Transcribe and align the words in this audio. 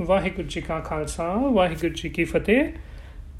ਵਾਹਿਗੁਰੂ 0.00 0.48
ਜੀ 0.48 0.60
ਕਾ 0.60 0.78
ਖਾਲਸਾ, 0.80 1.24
ਵਾਹਿਗੁਰੂ 1.52 1.94
ਜੀ 1.94 2.08
ਕੀ 2.08 2.24
ਫਤਿਹ। 2.24 2.64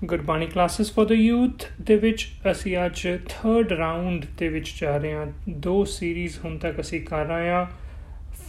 Gurbani 0.05 0.47
classes 0.47 0.93
for 0.93 1.07
the 1.09 1.13
youth 1.13 1.65
ਦੇ 1.81 1.97
ਵਿੱਚ 1.97 2.27
ਅਸੀਂ 2.51 2.77
ਅੱਜ 2.87 3.01
ਥਰਡ 3.29 3.73
ਰਾਉਂਡ 3.73 4.25
ਦੇ 4.39 4.49
ਵਿੱਚ 4.49 4.73
ਜਾ 4.81 4.97
ਰਹੇ 4.97 5.13
ਹਾਂ। 5.13 5.27
ਦੋ 5.49 5.85
ਸੀਰੀਜ਼ 5.85 6.37
ਹੁਣ 6.45 6.59
ਤੱਕ 6.59 6.81
ਅਸੀਂ 6.81 7.01
ਕਰ 7.01 7.25
ਰਹੇ 7.27 7.49
ਹਾਂ। 7.49 7.67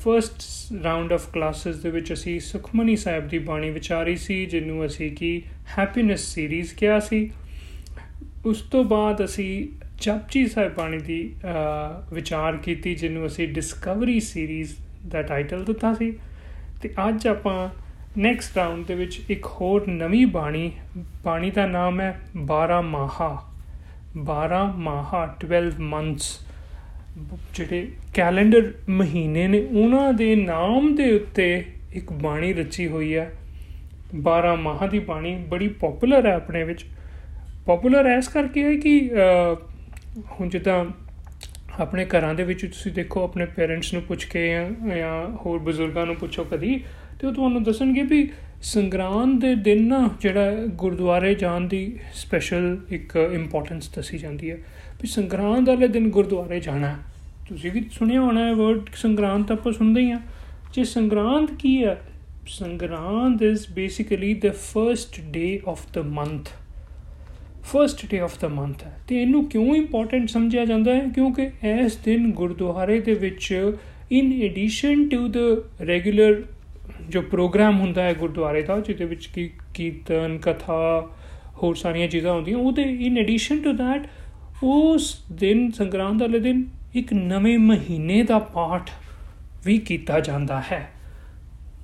ਫਰਸਟ 0.03 0.41
ਰਾਉਂਡ 0.83 1.13
ਆਫ 1.13 1.31
ਕਲਾਸਿਸ 1.33 1.75
ਦੇ 1.75 1.89
ਵਿੱਚ 1.89 2.13
ਅਸੀਂ 2.13 2.39
ਸੁਖਮਨੀ 2.39 2.95
ਸਾਹਿਬ 2.95 3.27
ਦੀ 3.27 3.39
ਬਾਣੀ 3.39 3.69
ਵਿਚਾਰੀ 3.69 4.15
ਸੀ, 4.15 4.45
ਜਿਹਨੂੰ 4.45 4.85
ਅਸੀਂ 4.85 5.11
ਕੀ 5.11 5.43
ਹੈਪੀਨੈਸ 5.77 6.19
ਸੀਰੀਜ਼ 6.19 6.73
ਕਿਹਾ 6.73 6.99
ਸੀ। 6.99 7.29
ਉਸ 8.45 8.61
ਤੋਂ 8.61 8.83
ਬਾਅਦ 8.83 9.23
ਅਸੀਂ 9.25 9.67
ਜਪਜੀ 9.97 10.45
ਸਾਹਿਬ 10.47 10.73
ਬਾਣੀ 10.75 10.97
ਦੀ 10.97 11.35
ਵਿਚਾਰ 12.13 12.57
ਕੀਤੀ, 12.57 12.95
ਜਿਹਨੂੰ 12.95 13.25
ਅਸੀਂ 13.27 13.47
ਡਿਸਕਵਰੀ 13.47 14.19
ਸੀਰੀਜ਼ 14.19 14.75
ਦਾ 15.07 15.21
ਟਾਈਟਲ 15.21 15.63
ਦਿੱਤਾ 15.63 15.93
ਸੀ। 15.93 16.11
ਤੇ 16.81 16.93
ਅੱਜ 17.07 17.27
ਆਪਾਂ 17.27 17.69
ਨੈਕਸਟ 18.17 18.57
ਰਾਉਂਡ 18.57 18.85
ਦੇ 18.85 18.95
ਵਿੱਚ 18.95 19.19
ਇੱਕ 19.29 19.45
ਹੋਰ 19.45 19.87
ਨਵੀਂ 19.87 20.25
ਬਾਣੀ 20.27 20.71
ਬਾਣੀ 21.23 21.51
ਦਾ 21.51 21.65
ਨਾਮ 21.65 21.99
ਹੈ 22.01 22.19
12 22.47 22.81
ਮਾਹਾ। 22.81 23.29
12 24.19 24.63
ਮਾਹਾ 24.77 25.25
12 25.39 25.79
ਮੰਥਸ 25.79 26.39
ਜਿਹੜੇ 27.55 27.87
ਕੈਲੰਡਰ 28.13 28.71
ਮਹੀਨੇ 28.89 29.47
ਨੇ, 29.47 29.59
ਉਹਨਾਂ 29.59 30.13
ਦੇ 30.13 30.35
ਨਾਮ 30.35 30.95
ਦੇ 30.95 31.11
ਉੱਤੇ 31.15 31.63
ਇੱਕ 31.93 32.11
ਬਾਣੀ 32.13 32.53
ਰਚੀ 32.53 32.87
ਹੋਈ 32.87 33.15
ਹੈ। 33.15 33.31
12 34.23 34.55
ਮਾਹ 34.55 34.87
ਦੀ 34.87 34.99
ਬਾਣੀ 34.99 35.35
ਬੜੀ 35.49 35.67
ਪਪੂਲਰ 35.67 36.25
ਹੈ 36.25 36.35
ਆਪਣੇ 36.35 36.63
ਵਿੱਚ। 36.63 36.85
ਪਪੂਲਰ 37.65 38.05
ਐਸ 38.07 38.27
ਕਰਕੇ 38.27 38.63
ਹੈ 38.63 38.75
ਕਿ 38.75 39.11
ਹੁਣ 40.31 40.49
ਜਿੱਦਾਂ 40.49 40.85
ਆਪਣੇ 41.79 42.05
ਘਰਾਂ 42.05 42.33
ਦੇ 42.33 42.43
ਵਿੱਚ 42.43 42.65
ਤੁਸੀਂ 42.65 42.91
ਦੇਖੋ, 42.91 43.23
ਆਪਣੇ 43.23 43.45
ਪੇਰੈਂਟਸ 43.45 43.93
ਨੂੰ 43.93 44.01
ਪੁੱਛ 44.01 44.25
ਕੇ 44.25 44.47
ਜਾਂ 44.87 45.37
ਹੋਰ 45.37 45.59
ਬਜ਼ੁਰਗਾਂ 45.59 46.05
ਨੂੰ 46.05 46.15
ਪੁੱਛੋ 46.15 46.43
ਕਦੀ 46.43 46.83
ਤੇ 47.21 47.27
ਉਹ 47.27 47.33
ਤੁਹਾਨੂੰ 47.33 47.63
ਦੱਸਣਗੇ 47.63 48.01
ਵੀ 48.01 48.29
ਸੰਗਰਾਂਦ 48.61 49.41
ਦੇ 49.41 49.55
ਦਿਨ 49.55 49.87
ਨਾ 49.87 50.09
ਜਿਹੜਾ 50.21 50.51
ਗੁਰਦੁਆਰੇ 50.65 51.35
ਜਾਣ 51.35 51.61
ਦੀ 51.61 51.99
ਸਪੈਸ਼ਲ 52.13 52.77
ਇੱਕ 52.89 53.15
ਇੰਪੋਰਟੈਂਸ 53.33 53.89
ਦੱਸੀ 53.95 54.17
ਜਾਂਦੀ 54.17 54.51
ਹੈ 54.51 54.55
ਵੀ 55.01 55.07
ਸੰਗਰਾਂਦ 55.07 55.69
ਵਾਲੇ 55.69 55.87
ਦਿਨ 55.87 56.09
ਗੁਰਦੁਆਰੇ 56.09 56.59
ਜਾਣਾ 56.59 56.97
ਤੁਸੀਂ 57.49 57.71
ਵੀ 57.71 57.85
ਸੁਣਿਆ 57.91 58.21
ਹੋਣਾ 58.21 58.45
ਹੈ 58.45 58.53
ਵਰਡ 58.53 58.81
ਸੰਗਰਾਂਦ 58.93 59.45
ਤਾਂ 59.45 59.55
ਆਪਾਂ 59.55 59.71
ਸੁਣਦੇ 59.71 60.01
ਹੀ 60.01 60.11
ਆ 60.11 60.19
ਜੇ 60.73 60.83
ਸੰਗਰਾਂਦ 60.83 61.49
ਕੀ 61.59 61.83
ਹੈ? 61.83 62.01
Sangrand 62.47 63.41
is 63.43 63.65
basically 63.73 64.33
the 64.33 64.51
first 64.51 65.21
day 65.21 65.61
of 65.67 65.93
the 65.93 65.97
month 65.97 66.49
first 67.63 68.05
day 68.09 68.19
of 68.19 68.39
the 68.39 68.47
month 68.47 68.83
ਹੈ। 68.83 68.97
ਤੇ 69.07 69.21
ਇਹਨੂੰ 69.21 69.45
ਕਿਉਂ 69.45 69.75
ਇੰਪੋਰਟੈਂਟ 69.75 70.29
ਸਮਝਿਆ 70.29 70.65
ਜਾਂਦਾ 70.65 70.95
ਹੈ? 70.95 71.07
ਕਿਉਂਕਿ 71.15 71.49
ਇਸ 71.63 71.95
ਦਿਨ 71.95 72.31
ਗੁਰਦੁਆਰੇ 72.31 72.99
ਦੇ 72.99 73.13
ਵਿੱਚ 73.13 73.71
in 74.11 74.41
addition 74.43 75.09
to 75.09 75.27
the 75.27 75.37
regular 75.87 76.43
ਜੋ 77.09 77.21
ਪ੍ਰੋਗਰਾਮ 77.21 77.79
ਹੁੰਦਾ 77.79 78.03
ਹੈ 78.03 78.13
ਗੁਰਦੁਆਰੇ 78.13 78.61
ਦਾ, 78.61 78.79
ਜਿਹਦੇ 78.79 79.05
ਵਿੱਚ 79.05 79.25
ਕੀ 79.25 79.49
ਕੀਰਤਨ, 79.73 80.37
ਕਥਾ, 80.37 81.09
ਹੋਰ 81.63 81.75
ਸਾਰੀਆਂ 81.75 82.07
ਚੀਜ਼ਾਂ 82.07 82.33
ਹੁੰਦੀਆਂ 82.33 82.57
ਉਹਦੇ 82.57 82.83
ਇਨ 82.83 83.17
ਐਡੀਸ਼ਨ 83.17 83.61
ਟੂ 83.61 83.73
ਥੈਟ 83.77 84.07
ਉਸ 84.63 85.23
ਦਿਨ, 85.31 85.71
ਸੰਗਰਾਂਦ 85.71 86.21
ਵਾਲੇ 86.21 86.39
ਦਿਨ, 86.39 86.65
ਇੱਕ 86.95 87.13
ਨਵੇਂ 87.13 87.59
ਮਹੀਨੇ 87.59 88.23
ਦਾ 88.23 88.39
ਪਾਠ 88.39 88.89
ਵੀ 89.65 89.77
ਕੀਤਾ 89.77 90.19
ਜਾਂਦਾ 90.19 90.61
ਹੈ। 90.71 90.89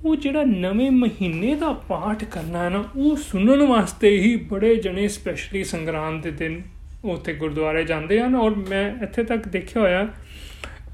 ਉਹ 0.04 0.16
ਜਿਹੜਾ 0.16 0.44
ਨਵੇਂ 0.44 0.90
ਮਹੀਨੇ 0.90 1.54
ਦਾ 1.54 1.72
ਪਾਠ 1.72 2.24
ਕਰਨਾ 2.24 2.62
ਹੈ 2.64 2.68
ਨਾ, 2.68 2.84
ਉਹ 2.96 3.16
ਸੁਣਨ 3.16 3.66
ਵਾਸਤੇ 3.66 4.10
ਹੀ 4.18 4.36
ਬੜੇ 4.36 4.74
ਜਣੇ 4.76 5.08
ਸਪੈਸ਼ਲੀ 5.08 5.64
ਸੰਗਰਾਮ 5.64 6.20
ਦੇ 6.20 6.30
ਦਿਨ 6.30 6.62
ਉੱਥੇ 7.04 7.32
ਗੁਰਦੁਆਰੇ 7.32 7.84
ਜਾਂਦੇ 7.84 8.20
ਹਨ। 8.20 8.34
ਔਰ 8.34 8.54
ਮੈਂ 8.68 9.02
ਇੱਥੇ 9.02 9.24
ਤੱਕ 9.24 9.48
ਦੇਖਿਆ 9.48 9.82
ਹੋਇਆ, 9.82 10.08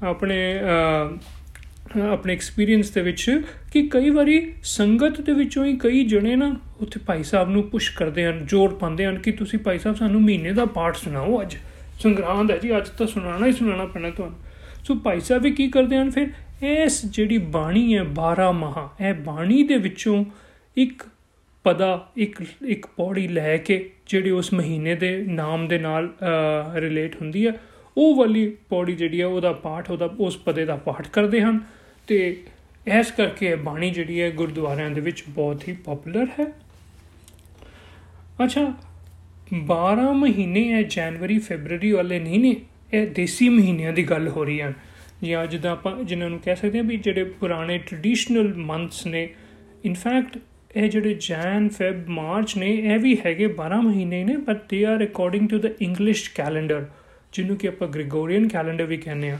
ਆਪਣੇ 0.03 0.37
ਆਪਣੇ 2.01 2.33
ਐਕਸਪੀਰੀਅੰਸ 2.33 2.89
ਦੇ 2.91 3.01
ਵਿੱਚ 3.01 3.41
ਕਿ 3.73 3.81
ਕਈ 3.87 4.09
ਵਾਰੀ 4.09 4.53
ਸੰਗਤ 4.63 5.21
ਦੇ 5.21 5.33
ਵਿੱਚੋਂ 5.33 5.65
ਹੀ 5.65 5.77
ਕਈ 5.77 6.03
ਜਣੇ 6.05 6.35
ਨਾ 6.35 6.55
ਉੱਥੇ 6.81 6.99
ਭਾਈ 7.05 7.23
ਸਾਹਿਬ 7.23 7.49
ਨੂੰ 7.49 7.63
ਪੁਸ਼ 7.63 7.91
ਕਰਦੇ 7.97 8.25
ਹਨ, 8.25 8.45
ਜ਼ੋਰ 8.45 8.73
ਪਾਉਂਦੇ 8.73 9.05
ਹਨ 9.05 9.17
ਕਿ 9.19 9.31
ਤੁਸੀਂ 9.31 9.59
ਭਾਈ 9.59 9.79
ਸਾਹਿਬ 9.79 9.97
ਸਾਨੂੰ 9.97 10.21
ਮਹੀਨੇ 10.21 10.51
ਦਾ 10.53 10.65
ਪਾਠ 10.65 10.95
ਸੁਣਾਓ 10.95 11.41
ਅੱਜ। 11.41 11.55
ਸੰਗਰਾਂਦ 11.99 12.51
ਹੈ 12.51 12.57
ਜੀ, 12.57 12.77
ਅੱਜ 12.77 12.89
ਤਾਂ 12.89 13.07
ਸੁਣਾਣਾ 13.07 13.45
ਹੀ 13.45 13.51
ਸੁਣਾਣਾ 13.51 13.85
ਪੈਣਾ 13.85 14.09
ਤੁਹਾਨੂੰ। 14.09 14.37
ਸੋ 14.85 14.95
ਭਾਈ 14.95 15.19
ਸਾਹਿਬ 15.19 15.43
ਵੀ 15.43 15.51
ਕੀ 15.51 15.67
ਕਰਦੇ 15.67 15.97
ਹਨ 15.97 16.09
ਫਿਰ? 16.11 16.27
ਇਸ 16.63 17.05
ਜਿਹੜੀ 17.05 17.37
ਬਾਣੀ 17.37 17.95
ਹੈ 17.97 18.03
12 18.15 18.51
ਮਹਾ, 18.51 18.89
ਇਹ 19.01 19.13
ਬਾਣੀ 19.13 19.63
ਦੇ 19.63 19.77
ਵਿੱਚੋਂ 19.77 20.23
ਇੱਕ 20.77 21.03
ਪਦਾ, 21.63 22.11
ਇੱਕ 22.17 22.41
ਇੱਕ 22.65 22.85
ਪੌੜੀ 22.97 23.27
ਲੈ 23.27 23.55
ਕੇ 23.57 23.89
ਜਿਹੜੀ 24.07 24.29
ਉਸ 24.29 24.53
ਮਹੀਨੇ 24.53 24.95
ਦੇ 24.95 25.17
ਨਾਮ 25.27 25.67
ਦੇ 25.67 25.77
ਨਾਲ 25.77 26.13
ਰਿਲੇਟ 26.75 27.15
ਹੁੰਦੀ 27.15 27.47
ਹੈ, 27.47 27.53
ਉਹ 27.97 28.15
ਵਾਲੀ 28.15 28.47
ਪੌੜੀ 28.69 28.95
ਜਿਹੜੀ 28.95 29.21
ਹੈ, 29.21 29.25
ਉਹਦਾ 29.25 29.51
ਪਾਠ, 29.53 29.91
ਉਹਦਾ, 29.91 30.09
ਉਸ 30.19 30.37
ਪਦੇ 30.37 30.65
ਦਾ 30.65 30.75
ਪਾਠ 30.75 31.07
ਕਰਦੇ 31.07 31.41
ਹਨ। 31.41 31.59
ਤੇ 32.07 32.37
ਇਸ 32.99 33.11
ਕਰਕੇ 33.11 33.45
ਇਹ 33.45 33.57
ਬਾਣੀ 33.57 33.91
ਜਿਹੜੀ 33.91 34.21
ਹੈ 34.21 34.29
ਗੁਰਦੁਆਰਿਆਂ 34.31 34.89
ਦੇ 34.89 35.01
ਵਿੱਚ 35.01 35.23
ਬਹੁਤ 35.29 35.67
ਹੀ 35.67 35.73
ਪਪੂਲਰ 35.73 36.27
ਹੈ। 36.39 36.45
ਅੱਛਾ 38.43 38.73
12 39.65 40.11
ਮਹੀਨੇ 40.13 40.73
ਹੈ, 40.73 40.81
ਜਨਵਰੀ, 40.81 41.39
ਫੈਬਰੂਰੀ 41.39 41.91
ਵਾਲੇ 41.91 42.19
ਨਹੀਂ 42.19 42.39
ਨੇ, 42.39 42.55
ਇਹ 42.93 43.07
ਦੇਸੀ 43.07 43.49
ਮਹੀਨਿਆਂ 43.49 43.93
ਦੀ 43.93 44.03
ਗੱਲ 44.03 44.27
ਹੋ 44.27 44.43
ਰਹੀ 44.43 44.61
ਹੈ। 44.61 44.73
ਜਾਂ 45.23 45.45
ਜਿੱਦਾਂ 45.47 45.71
ਆਪਾਂ 45.71 46.03
ਜਿਨ੍ਹਾਂ 46.03 46.29
ਨੂੰ 46.29 46.39
ਕਹਿ 46.39 46.55
ਸਕਦੇ 46.55 46.77
ਹਾਂ 46.77 46.85
ਵੀ 46.85 46.97
ਜਿਹੜੇ 46.97 47.23
ਪੁਰਾਣੇ 47.23 47.77
ਟ੍ਰੈਡੀਸ਼ਨਲ 47.77 48.53
ਮੰਥਸ 48.55 49.05
ਨੇ 49.07 49.29
ਇਨਫੈਕਟ 49.85 50.37
ਇਹ 50.75 50.89
ਜਿਹੜੇ 50.89 51.13
ਜੈਨ, 51.13 51.69
ਫੈਬ, 51.69 52.09
ਮਾਰਚ 52.09 52.57
ਨੇ, 52.57 52.75
ਇਹ 52.75 52.99
ਵੀ 52.99 53.17
ਹੈਗੇ 53.25 53.47
12 53.47 53.81
ਮਹੀਨੇ 53.81 54.23
ਨੇ 54.23 54.37
but 54.37 54.61
they 54.69 54.85
are 54.85 55.03
according 55.03 55.49
to 55.49 55.59
the 55.59 55.65
English 55.81 56.29
calendar 56.35 56.85
ਜਿਹਨੂੰ 57.33 57.57
ਕਿ 57.57 57.67
ਆਪਾਂ 57.67 57.87
ਗ੍ਰੈਗੋਰੀਅਨ 57.87 58.47
ਕੈਲੰਡਰ 58.47 58.85
ਵੀ 58.85 58.97
ਕਹਿੰਦੇ 58.97 59.29
ਆ 59.29 59.37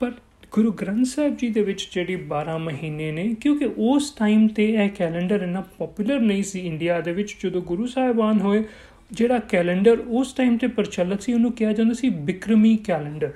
ਪਰ 0.00 0.12
ਗੁਰੂ 0.56 0.72
ਗ੍ਰੰਥ 0.72 1.06
ਸਾਹਿਬ 1.06 1.36
ਜੀ 1.36 1.48
ਦੇ 1.48 1.62
ਵਿੱਚ 1.62 1.88
ਜਿਹੜੀ 1.92 2.14
12 2.28 2.58
ਮਹੀਨੇ 2.58 3.10
ਨੇ, 3.12 3.34
ਕਿਉਂਕਿ 3.40 3.68
ਉਸ 3.76 4.10
ਟਾਈਮ 4.10 4.48
ਤੇ 4.48 4.72
ਇਹ 4.72 4.88
ਕੈਲੰਡਰ 4.90 5.42
ਇੰਨਾ 5.42 5.60
ਪਪੂਲਰ 5.78 6.20
ਨਹੀਂ 6.20 6.42
ਸੀ 6.42 6.60
ਇੰਡੀਆ 6.60 7.00
ਦੇ 7.00 7.12
ਵਿੱਚ, 7.12 7.36
ਜਦੋਂ 7.42 7.62
ਗੁਰੂ 7.62 7.86
ਸਾਹਿਬਾਨ 7.86 8.40
ਹੋਏ, 8.40 8.64
ਜਿਹੜਾ 9.12 9.38
ਕੈਲੰਡਰ 9.38 9.98
ਉਸ 10.08 10.32
ਟਾਈਮ 10.32 10.56
ਤੇ 10.56 10.66
ਪ੍ਰਚਲਿਤ 10.66 11.22
ਸੀ, 11.22 11.32
ਉਹਨੂੰ 11.32 11.52
ਕਿਹਾ 11.52 11.72
ਜਾਂਦਾ 11.72 11.94
ਸੀ 11.94 12.08
ਬਿਕਰਮੀ 12.08 12.76
ਕੈਲੰਡਰ 12.76 13.32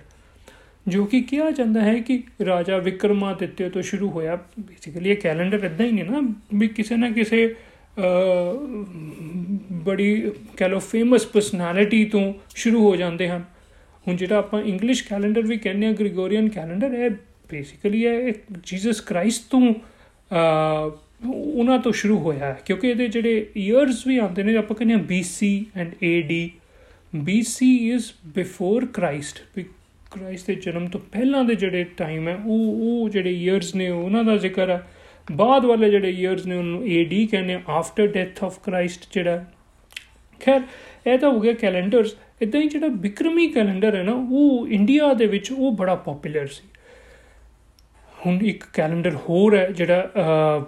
ਜੋ 0.89 1.05
ਕਿ 1.05 1.21
ਕਿਹਾ 1.21 1.51
ਜਾਂਦਾ 1.51 1.81
ਹੈ 1.81 1.99
ਕਿ 1.99 2.23
ਰਾਜਾ 2.47 2.79
ਵਿਕਰਮਾਦਿੱਤਿਆ 2.79 3.69
ਤੋਂ 3.69 3.83
ਸ਼ੁਰੂ 3.83 4.11
ਹੋਇਆ। 4.11 4.39
ਬੇਸਿਕਲੀ 4.61 5.11
ਇਹ 5.11 5.17
ਕੈਲੰਡਰ 5.17 5.65
ਇਦਾਂ 5.65 5.87
ਹੀ 5.87 5.93
ਨਹੀਂ 5.93 6.05
ਨਾ, 6.05 6.35
ਵੀ 6.55 6.69
ਕਿਸੇ 6.69 6.97
ਨਾ 6.97 7.11
ਕਿਸੇ 7.11 7.55
ਬੜੀ, 9.73 10.33
ਕਹ 10.57 10.65
ਲੋ 10.65 10.79
ਫੇਮਸ 10.79 11.27
ਪਰਸਨੈਲਿਟੀ 11.27 12.05
ਤੋਂ 12.05 12.35
ਸ਼ੁਰੂ 12.55 12.83
ਹੋ 12.83 12.97
ਜਾਂਦੇ 12.97 13.29
ਹਨ। 13.29 13.45
ਹੁਣ 14.09 14.17
ਜਿਹੜਾ 14.17 14.37
ਆਪਾਂ 14.37 14.63
ਇੰਗਲਿਸ਼ 14.63 15.05
ਕੈਲੰਡਰ 15.05 15.43
ਵੀ 15.43 15.57
ਕਹਿੰਦੇ 15.57 15.87
ਆ 15.87 15.93
ਗ੍ਰੈਗੋਰੀਅਨ 15.93 16.49
ਕੈਲੰਡਰ 16.49 16.93
ਇਹ 16.93 17.11
ਬੇਸਿਕਲੀ 17.51 18.05
ਇਹ 18.05 18.33
ਜੀਸਸ 18.65 19.01
ਕ੍ਰਾਈਸਟ 19.01 19.51
ਤੋਂ 19.51 19.75
ਉਹਨਾਂ 21.27 21.79
ਤੋਂ 21.79 21.93
ਸ਼ੁਰੂ 21.93 22.19
ਹੋਇਆ 22.19 22.47
ਹੈ। 22.47 22.61
ਕਿਉਂਕਿ 22.65 22.89
ਇਹਦੇ 22.89 23.09
ਜਿਹੜੇ 23.09 23.47
ਇਅਰਸ 23.57 24.07
ਵੀ 24.07 24.19
ਆਉਂਦੇ 24.19 24.43
ਨੇ, 24.43 24.57
ਆਪਾਂ 24.57 24.77
ਕਹਿੰਦੇ 24.77 24.95
ਆ 24.95 24.99
BC 24.99 25.49
and 25.77 25.93
AD 26.05 26.49
BC 27.25 27.67
is 27.67 28.05
before 28.27 28.87
Christ 28.87 29.61
Christ 30.11 30.47
ਦੇ 30.47 30.55
ਜਨਮ 30.55 30.87
ਤੋਂ 30.89 31.01
ਪਹਿਲਾਂ 31.01 31.45
ਦੇ 31.45 31.55
ਜਿਹੜੇ 31.55 31.85
ਟਾਈਮ 31.85 32.29
ਹੈ, 32.29 32.35
ਉਹ 32.47 33.03
ਉਹ 33.03 33.09
ਜਿਹੜੇ 33.09 33.45
ਇਅਰਸ 33.45 33.75
ਨੇ, 33.75 33.89
ਉਹਨਾਂ 33.89 34.25
ਦਾ 34.25 34.37
ਜ਼ਿਕਰ 34.37 34.71
ਹੈ। 34.71 34.87
ਬਾਅਦ 35.33 35.65
ਵਾਲੇ 35.65 35.91
ਜਿਹੜੇ 35.91 36.11
ਇਅਰਸ 36.11 36.47
ਨੇ, 36.47 36.57
ਉਹਨੂੰ 36.57 36.87
ਏਡੀ 36.89 37.27
ਕਹਿੰਦੇ 37.27 37.59
ਆਫਟਰ 37.69 38.07
ਡੈਥ 38.07 38.45
ਆਫ 38.45 38.59
ਕ੍ਰਾਈਸਟ 38.65 39.05
ਜਿਹੜਾ। 39.13 39.45
ਖੈਰ, 40.41 40.61
ਇਹ 41.07 41.19
ਤਾਂ 41.19 41.31
ਹੋ 41.31 41.41
ਗਿਆ 41.41 41.53
ਕੈਲੰਡਰਸ 41.53 42.15
ਇਦਾਂ 42.41 42.61
ਹੀ 42.61 42.69
ਜਿਹੜਾ 42.69 42.89
ਬਿਕਰਮੀ 42.89 43.47
ਕੈਲੰਡਰ 43.49 43.97
ਹੈ 43.97 44.03
ਨਾ, 44.03 44.13
ਉਹ 44.13 44.69
ਇੰਡੀਆ 44.69 45.13
ਦੇ 45.15 45.27
ਵਿੱਚ 45.27 45.51
ਉਹ 45.53 45.73
ਬੜਾ 45.77 45.95
ਪਪੂਲਰ 45.97 46.47
ਸੀ। 46.47 46.69
ਹੁਣ 48.17 48.39
ਇੱਕ 48.47 48.65
ਕੈਲੰਡਰ 48.75 49.15
ਹੋਰ 49.29 49.57
ਹੈ 49.57 49.67
ਜਿਹੜਾ 49.71 50.67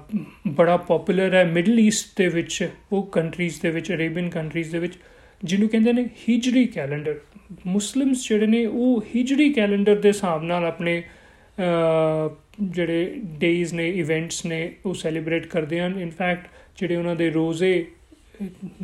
ਬੜਾ 0.48 0.76
ਪਪੂਲਰ 0.78 1.34
ਹੈ 1.34 1.44
ਮਿਡਲ 1.44 1.78
ਈਸਟ 1.80 2.16
ਦੇ 2.18 2.28
ਵਿੱਚ, 2.28 2.68
ਉਹ 2.92 3.02
ਕੰਟਰੀਜ਼ 3.12 3.60
ਦੇ 3.62 3.70
ਵਿੱਚ 3.70 3.92
ਅਰੇਬੀਅਨ 3.92 4.28
ਕੰਟਰੀਜ਼ 4.30 4.70
ਦੇ 4.72 4.78
ਵਿੱਚ, 4.78 4.94
ਜਿਹਨੂੰ 5.42 5.68
ਕਹਿੰਦੇ 5.68 5.92
ਨੇ 5.92 6.04
ਹਿਜਰੀ 6.28 6.64
ਕੈਲੰਡਰ 6.66 7.20
ਮੁਸਲਿਮਸ 7.66 8.28
ਜਿਹੜੇ 8.28 8.46
ਨੇ, 8.46 8.64
ਉਹ 8.66 9.04
ਹਿਜਰੀ 9.14 9.52
ਕੈਲੰਡਰ 9.52 9.96
ਦੇ 9.96 10.08
ਹਿਸਾਬ 10.08 10.42
ਨਾਲ 10.44 10.64
ਆਪਣੇ 10.64 11.02
ਜਿਹੜੇ 12.62 13.20
ਡੇਜ਼ 13.40 13.74
ਨੇ 13.74 13.88
ਇਵੈਂਟਸ 13.90 14.44
ਨੇ, 14.46 14.74
ਉਹ 14.86 14.94
ਸੈਲੀਬ੍ਰੇਟ 14.94 15.46
ਕਰਦੇ 15.46 15.80
ਹਨ। 15.80 15.98
ਇਨਫੈਕਟ 16.00 16.46
ਜਿਹੜੇ 16.78 16.96
ਉਹਨਾਂ 16.96 17.16
ਦੇ 17.16 17.30
ਰੋਜ਼ੇ 17.30 17.84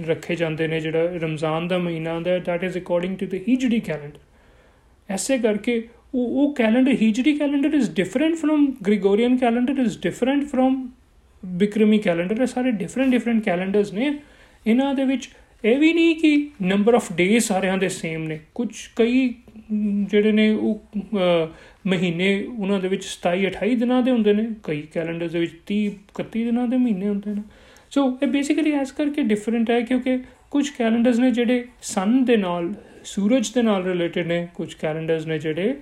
ਰੱਖੇ 0.07 0.35
ਜਾਂਦੇ 0.35 0.67
ਨੇ 0.67 0.81
ਜਿਹੜਾ 0.81 1.05
ਰਮਜ਼ਾਨ 1.05 1.69
ਦਾ 1.69 1.79
ਮਹੀਨਾ 1.79 2.15
ਹੁੰਦਾ 2.15 2.39
that 2.39 2.65
is 2.65 2.79
according 2.79 3.17
to 3.17 3.27
the 3.27 3.35
Hijri 3.35 3.81
calendar 3.81 4.19
ਐਸੇ 5.11 5.39
ਕਰਕੇ 5.39 5.89
ਉਹ 6.15 6.27
ਉਹ 6.27 6.55
calendar 6.55 6.93
Hijri 7.03 7.39
calendar 7.39 7.75
is 7.75 7.91
different 7.91 8.35
from 8.35 8.73
Gregorian 8.87 9.37
calendar 9.37 9.79
is 9.79 9.99
different 9.99 10.45
from 10.45 10.89
Bikrami 11.45 11.99
calendar 11.99 12.41
ਇਹ 12.41 12.47
ਸਾਰੇ 12.47 12.71
ਡਿਫਰੈਂਟ 12.71 13.11
ਡਿਫਰੈਂਟ 13.11 13.45
ਕੈਲੰਡਰਸ 13.45 13.93
ਨੇ। 13.93 14.19
ਇਹਨਾਂ 14.67 14.95
ਦੇ 14.95 15.05
ਵਿੱਚ 15.05 15.29
ਇਹ 15.65 15.79
ਵੀ 15.79 15.93
ਨਹੀਂ 15.93 16.17
ਕਿ 16.17 16.51
ਨੰਬਰ 16.63 16.95
ਆਫ 16.95 17.13
ਡੇ 17.13 17.39
ਸਾਰਿਆਂ 17.41 17.79
ਦੇ 17.79 17.89
ਸੇਮ 17.89 18.23
ਨੇ। 18.23 18.41
ਕੁਝ 18.55 18.69
ਕਈ 18.97 19.35
ਜਿਹੜੇ 20.03 20.33
ਨੇ 20.33 20.51
ਉਹ 20.51 20.83
ਮਹੀਨੇ 21.87 22.45
ਉਹਨਾਂ 22.59 22.81
ਦੇ 22.81 22.89
ਵਿੱਚ 22.89 23.05
27 23.05 23.45
28 23.47 23.75
ਦਿਨਾਂ 23.75 24.03
ਦੇ 24.03 24.11
ਹੁੰਦੇ 24.11 24.33
ਨੇ। 24.33 24.47
ਕਈ 24.63 24.83
ਕੈਲੰਡਰਸ 24.83 25.33
ਦੇ 25.33 25.39
ਵਿੱਚ 25.39 25.53
30 25.67 25.89
31 26.15 26.45
ਦਿਨਾਂ 26.45 26.69
ਦੇ 26.69 26.77
ਮਹੀਨੇ 26.77 27.09
ਹੁੰਦੇ 27.09 27.35
ਨੇ। 27.35 27.43
ਸੋ 27.90 28.19
ਇਹ 28.23 28.26
ਬੇਸਿਕਲੀ 28.26 28.73
ਐਸ 28.73 28.93
ਕਰਕੇ 28.93 29.23
ਡਿਫਰੈਂਟ 29.23 29.70
ਹੈ 29.70 29.81
ਕਿਉਂਕਿ 29.81 30.19
ਕੁਝ 30.50 30.69
ਕੈਲੰਡਰਸ 30.70 31.19
ਨੇ 31.19 31.31
ਜਿਹੜੇ 31.31 31.64
ਸਨ 31.82 32.25
ਦੇ 32.25 32.37
ਨਾਲ, 32.37 32.73
ਸੂਰਜ 33.05 33.50
ਦੇ 33.50 33.62
ਨਾਲ 33.62 33.85
ਰਿਲੇਟਡ 33.85 34.26
ਨੇ 34.26 34.46
ਕੁਝ 34.55 34.75
ਕੈਲੰਡਰਸ 34.75 35.26
ਨੇ 35.26 35.38
ਜਿਹੜੇ 35.38 35.75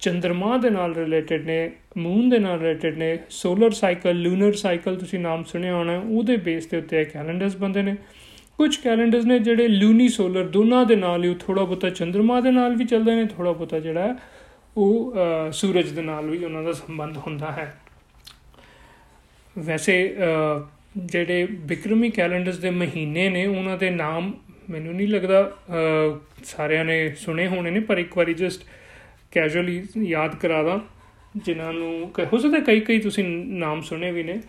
ਚੰ드ਰਮਾ 0.00 0.56
ਦੇ 0.56 0.70
ਨਾਲ 0.70 0.94
ਰਿਲੇਟਡ 0.94 1.44
ਨੇ 1.44 1.70
ਮੂਨ 1.96 2.28
ਦੇ 2.28 2.38
ਨਾਲ 2.38 2.58
ਰਿਲੇਟਡ 2.58 2.98
ਨੇ 2.98 3.18
ਸੋਲਰ 3.30 3.70
ਸਾਈਕਲ 3.70 4.16
ਲੂਨਰ 4.16 4.52
ਸਾਈਕਲ 4.52 4.96
ਤੁਸੀਂ 4.96 5.18
ਨਾਮ 5.18 5.44
ਸੁਣਿਆ 5.44 5.74
ਹੋਣਾ, 5.74 5.98
ਉਹਦੇ 5.98 6.36
ਬੇਸ 6.36 6.66
ਤੇ 6.66 6.76
ਉੱਤੇ 6.76 7.04
ਕੈਲੰਡਰਸ 7.04 7.56
ਬੰਦੇ 7.56 7.82
ਨੇ। 7.82 7.96
ਕੁਝ 8.58 8.76
ਕੈਲੰਡਰਸ 8.76 9.24
ਨੇ 9.24 9.38
ਜਿਹੜੇ 9.38 9.68
ਲੂਨੀ 9.68 10.08
ਸੋਲਰ 10.08 10.44
ਦੋਨਾਂ 10.48 10.84
ਦੇ 10.86 10.96
ਨਾਲ 10.96 11.24
ਹੀ 11.24 11.34
ਥੋੜਾ 11.40 11.64
ਬੋਤਾ 11.64 11.90
ਚੰ드ਰਮਾ 11.90 12.40
ਦੇ 12.40 12.50
ਨਾਲ 12.50 12.74
ਵੀ 12.76 12.84
ਚੱਲਦੇ 12.84 13.14
ਨੇ 13.14 13.24
ਥੋੜਾ 13.26 13.52
ਬੋਤਾ 13.52 13.80
ਜਿਹੜਾ 13.80 14.16
ਉਹ 14.76 15.14
ਸੂਰਜ 15.52 15.90
ਦੇ 15.90 16.02
ਨਾਲ 16.02 16.30
ਵੀ 16.30 16.44
ਉਹਨਾਂ 16.44 16.62
ਦਾ 16.62 16.72
ਸੰਬੰਧ 16.72 17.16
ਹੁੰਦਾ 17.16 17.52
ਹੈ। 17.52 17.74
ਵੈਸੇ 19.56 19.96
ਜਿਹੜੇ 20.96 21.46
ਬਿਕਰਮੀ 21.46 22.10
ਕੈਲੰਡਰਸ 22.10 22.58
ਦੇ 22.58 22.70
ਮਹੀਨੇ 22.70 23.28
ਨੇ, 23.30 23.46
ਉਹਨਾਂ 23.46 23.76
ਦੇ 23.78 23.90
ਨਾਮ 23.90 24.32
ਮੈਨੂੰ 24.70 24.94
ਨਹੀਂ 24.94 25.08
ਲੱਗਦਾ 25.08 25.52
ਸਾਰਿਆਂ 26.44 26.84
ਨੇ 26.84 27.14
ਸੁਣੇ 27.14 27.46
ਹੋਣੇ 27.46 27.70
ਨੇ, 27.70 27.80
ਪਰ 27.80 27.98
ਇੱਕ 27.98 28.16
ਵਾਰੀ 28.16 28.34
ਜਸਟ 28.34 28.64
ਕੈਜੂਅਲੀ 29.32 29.82
ਯਾਦ 30.06 30.34
ਕਰਾ 30.36 30.62
ਦਾਂ। 30.62 30.78
ਜਿਨ੍ਹਾਂ 31.36 31.72
ਨੂੰ 31.72 32.10
ਹੋ 32.32 32.38
ਸਕਦਾ 32.38 32.58
ਕਈ 32.60 32.80
ਕਈ 32.80 32.98
ਤੁਸੀਂ 32.98 33.24
ਨਾਮ 33.24 33.80
ਸੁਣੇ 33.82 34.10
ਵੀ 34.12 34.22
ਨੇ। 34.22 34.40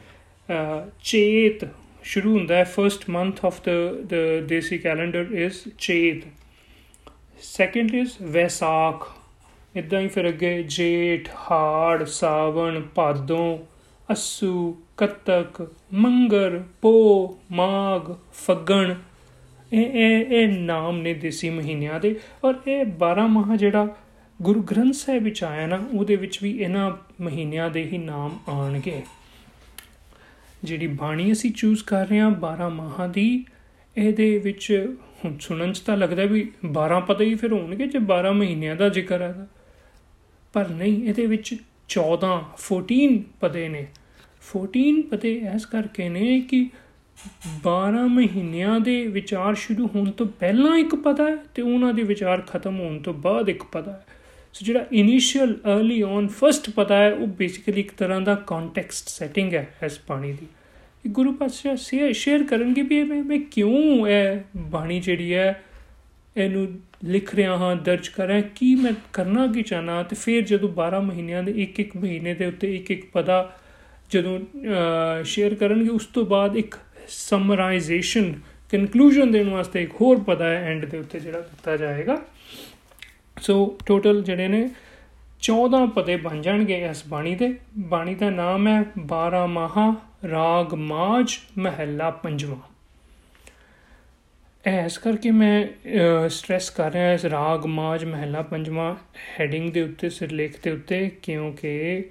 ਚੇਤ 1.04 1.68
ਸ਼ੁਰੂ 2.04 2.38
ਹੁੰਦਾ 2.38 2.56
ਹੈ 2.56 2.64
first 2.66 3.10
month 3.10 3.46
of 3.46 3.62
the 3.64 3.70
the 4.04 4.16
desi 4.48 4.78
calendar 4.78 5.32
is 5.34 5.58
Chet. 5.78 6.28
Second 7.42 7.96
is 7.96 8.12
Vaisakh. 8.22 9.08
ਇਦਾਂ 9.76 10.02
ਹੀ 10.02 10.08
ਫਿਰ 10.08 10.28
ਅੱਗੇ 10.30 10.52
ਜੇਠ, 10.68 11.30
ਹਾੜ, 11.30 12.04
ਸਾਵਣ, 12.04 12.82
ਭਾਦੋਂ, 12.96 13.58
ਅਸੂ 14.14 14.78
ਕੱਤਕ, 15.00 15.68
ਮੰਗਰ 15.94 16.64
ਪੋ 16.82 17.38
ਮਾਗ 17.52 18.14
ਫੱਗਣ। 18.34 18.94
ਇਹ 19.74 19.86
ਇਹ 19.86 20.26
ਇਹ 20.26 20.48
ਨਾਮ 20.60 20.98
ਨੇ 20.98 21.14
ਦੇਸੀ 21.14 21.50
ਮਹੀਨਿਆਂ 21.50 22.00
ਦੇ। 22.00 22.20
ਔਰ 22.44 22.56
ਇਹ 22.68 22.86
12 22.86 23.28
ਮਾਹ 23.28 23.56
ਜਿਹੜਾ 23.56 23.96
ਗੁਰੂ 24.42 24.62
ਗ੍ਰੰਥ 24.62 24.94
ਸਾਹਿਬ 24.94 25.24
ਵਿੱਚ 25.24 25.44
ਆਇਆ 25.44 25.68
ਨਾ, 25.68 25.80
ਉਹਦੇ 25.94 26.16
ਵਿੱਚ 26.16 26.40
ਵੀ 26.44 26.52
ਇਹਨਾਂ 26.58 26.92
ਮਹੀਨਿਆਂ 27.22 27.70
ਦੇ 27.70 27.84
ਹੀ 27.84 27.98
ਨਾਮ 27.98 28.40
ਆਣਗੇ 28.50 29.02
ਜਿਹੜੀ 30.64 30.88
ਬਾਣੀ 30.88 31.32
ਅਸੀਂ 31.32 31.52
ਚੂਜ਼ 31.52 31.84
ਕਰ 31.84 32.08
ਰਹੇ 32.08 32.20
ਹਾਂ 32.20 32.32
12 32.32 32.70
ਮਾਹਾਂ 32.70 33.08
ਦੀ, 33.10 33.46
ਇਹਦੇ 33.98 34.38
ਵਿੱਚ 34.38 34.96
ਹੁਣ 35.26 35.38
ਸੁਣਨ 35.40 35.74
ਚ 35.74 35.80
ਤਾਂ 35.80 35.98
ਲੱਗਦਾ 35.98 36.26
ਵੀ 36.26 36.52
12 36.66 37.00
ਪਤਾ 37.00 37.24
ਹੀ 37.24 37.36
ਫਿਰ 37.36 37.54
ਹੋਣਗੇ 37.54 37.88
ਜੇ 37.88 38.00
12 38.00 38.34
ਮਹੀਨਿਆਂ 38.34 38.76
ਦਾ 38.76 38.90
ਜ਼ਿਕਰ 38.90 39.22
ਹੈ 39.22 39.48
ਪਰ 40.54 40.70
ਨਹੀਂ, 40.70 41.04
ਇਹਦੇ 41.04 41.26
ਵਿੱਚ 41.26 41.56
14 41.88 42.44
14 42.58 43.24
ਪਦੇ 43.40 43.70
ਨੇ। 43.70 43.88
14 44.52 45.02
ਪਦੇ 45.02 45.40
ਐਸ 45.46 45.66
ਕਰਕੇ 45.66 46.10
ਨੇ 46.10 46.40
ਕਿ 46.42 46.70
12 47.68 48.06
ਮਹੀਨਿਆਂ 48.08 48.80
ਦੇ 48.80 49.08
ਵਿਚਾਰ 49.08 49.56
ਸ਼ੁਰੂ 49.56 49.90
ਹੋਣ 49.96 50.12
ਤੋਂ 50.12 50.26
ਪਹਿਲਾਂ 50.26 50.78
ਇੱਕ 50.78 50.96
ਪਤਾ 50.96 51.30
ਹੈ 51.30 51.36
ਤੇ 51.56 51.62
ਉਹਨਾਂ 51.62 51.94
ਦੇ 51.94 52.04
ਵਿਚਾਰ 52.04 52.42
ਖਤਮ 52.42 52.80
ਹੋਣ 52.80 53.00
ਤੋਂ 53.00 53.14
ਬਾਅਦ 53.14 53.50
ਇੱਕ 53.50 53.64
ਪਤਾ 53.64 53.92
ਹੈ। 53.92 54.06
ਸੋ 54.54 54.66
ਜਿਹੜਾ 54.66 54.86
ਇਨੀਸ਼ੀਅਲ 54.92 55.58
अर्ਲੀ 55.66 56.02
ਔਨ 56.02 56.28
ਫਰਸਟ 56.28 56.70
ਪਤਾ 56.70 56.98
ਹੈ, 56.98 57.14
ਉਹ 57.14 57.28
ਬੇਸਿਕਲੀ 57.28 57.80
ਇੱਕ 57.80 57.92
ਤਰ੍ਹਾਂ 57.92 58.22
ਦਾ 58.22 58.36
ਕੰਟੈਕਸਟ 58.36 59.10
ਸੈਟਿੰਗ 59.10 59.54
ਹੈ 59.54 59.76
ਇਸ 59.86 60.00
ਬਾਣੀ 60.10 60.32
ਦੀ। 60.32 60.46
ਇਹ 61.06 61.12
ਗੁਰੂ 61.12 61.34
ਪਾਤਸ਼ਾਹ 61.34 61.76
ਸ਼ੇਅਰ 62.14 62.44
ਕਰਨਗੇ 62.44 62.82
ਵੀ 62.82 63.04
ਮੈਂ 63.04 63.24
ਮੈਂ 63.24 63.40
ਕਿਉਂ 63.40 64.08
ਇਹ 64.08 64.40
ਬਾਣੀ 64.58 65.00
ਜਿਹੜੀ 65.00 65.34
ਹੈ, 65.34 65.64
ਇਹਨੂੰ 66.38 66.68
ਲਿਖ 67.06 67.36
ਰਿਹਾ 67.36 67.58
ਹਾਂ, 67.58 67.76
ਦਰਜ 67.76 68.08
ਕਰ 68.08 68.28
ਰਿਹਾ, 68.28 68.42
ਕੀ 68.56 68.76
ਮੈਂ 68.76 68.94
ਕਰਨਾ 69.14 69.48
ਕੀ 69.48 69.62
ਚਾਹਨਾ 69.62 70.04
ਤੇ 70.04 70.16
ਫਿਰ 70.16 70.42
ਜਦੋਂ 70.42 70.70
12 70.70 71.00
ਮਹੀਨਿਆਂ 71.02 71.44
ਦੇ 71.44 71.52
ਇੱਕ 71.52 71.80
ਇੱਕ 71.80 71.96
ਮਹੀਨੇ 71.98 72.34
ਦੇ 72.34 72.46
ਉੱਤੇ 72.46 72.76
ਇੱਕ 72.76 72.92
ਇੱਕ 72.92 73.06
ਪਦਾ 73.12 73.58
ਜਦੋਂ 74.10 75.24
ਸ਼ੇਅਰ 75.24 75.56
ਕਰਨਗੇ, 75.56 75.90
ਉਸ 75.90 76.06
ਤੋਂ 76.06 76.26
ਬਾਅਦ 76.26 76.56
ਇੱਕ 76.58 76.76
ਸਮਰਾਈਜ਼ੇਸ਼ਨ 77.08 78.34
ਕਨਕਲੂਜਨ 78.72 79.32
ਦੇਣ 79.32 79.50
ਵਾਸਤੇ 79.50 79.82
ਇੱਕ 79.84 79.92
ਹੋਰ 80.02 80.20
ਪਤਾ 80.20 80.50
ਹੈ 80.50 80.62
ਐਂਡ 80.66 80.86
ਦੇ 80.86 80.98
ਉੱਤੇ 80.98 81.20
ਜਿਹੜਾ 81.20 81.40
ਦਿੱਤਾ 81.42 81.78
ਜਾਏਗਾ। 81.78 82.22
ਸੋ 83.42 83.78
ਟੋਟਲ 83.86 84.22
ਜਿਹੜੇ 84.24 84.48
ਨੇ 84.48 84.70
14 85.42 85.86
ਪਦੇ 85.88 86.16
ਬਣ 86.18 86.42
ਜਾਣਗੇ 86.42 86.78
ਇਸ 86.86 87.04
ਬਾਣੀ 87.08 87.36
ਦੇ। 87.36 87.54
ਬਾਣੀ 87.80 88.16
ਦਾ 88.16 88.30
ਨਾਮ 88.30 88.68
ਹੈ 88.68 88.84
12 89.08 89.46
ਮਹਾ 89.48 89.94
ਰਾਗ 90.30 90.74
ਮਾਜ 90.76 91.38
ਮਹੱਲਾ 91.58 92.10
ਪੰਜਵਾਂ। 92.24 92.58
ਐਸ 94.66 94.98
ਕਰਕੇ 94.98 95.32
ਮੈਂ 95.32 96.30
ਸਟ੍ਰੈਸ 96.30 96.70
ਕਰ 96.70 96.92
ਰਿਹਾ 96.92 97.12
ਇਸ 97.14 97.26
ਰਾਗ 97.26 97.66
ਮਾਜ 97.66 98.06
ਮਹੱਲਾ 98.06 98.42
ਪੰਜਵਾਂ 98.42 98.96
ਹੈਡਿੰਗ 99.40 99.72
ਦੇ 99.74 99.82
ਉੱਤੇ, 99.82 100.10
ਸਿਰਲੇਖ 100.10 100.56
ਦੇ 100.64 100.72
ਉੱਤੇ, 100.72 101.10
ਕਿਉਂਕਿ 101.24 101.68
ਇਹ 101.68 102.04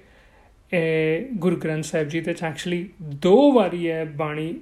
ਗੁਰੂ 1.33 1.55
ਗ੍ਰੰਥ 1.55 1.83
ਸਾਹਿਬ 1.83 2.07
ਜੀ 2.07 2.19
ਤੇ 2.21 2.31
ਐਕਚੁਅਲੀ 2.31 2.89
ਦੋ 3.01 3.51
ਵਾਰੀ 3.51 3.89
ਹੈ 3.89 4.03
ਬਾਣੀ 4.05 4.53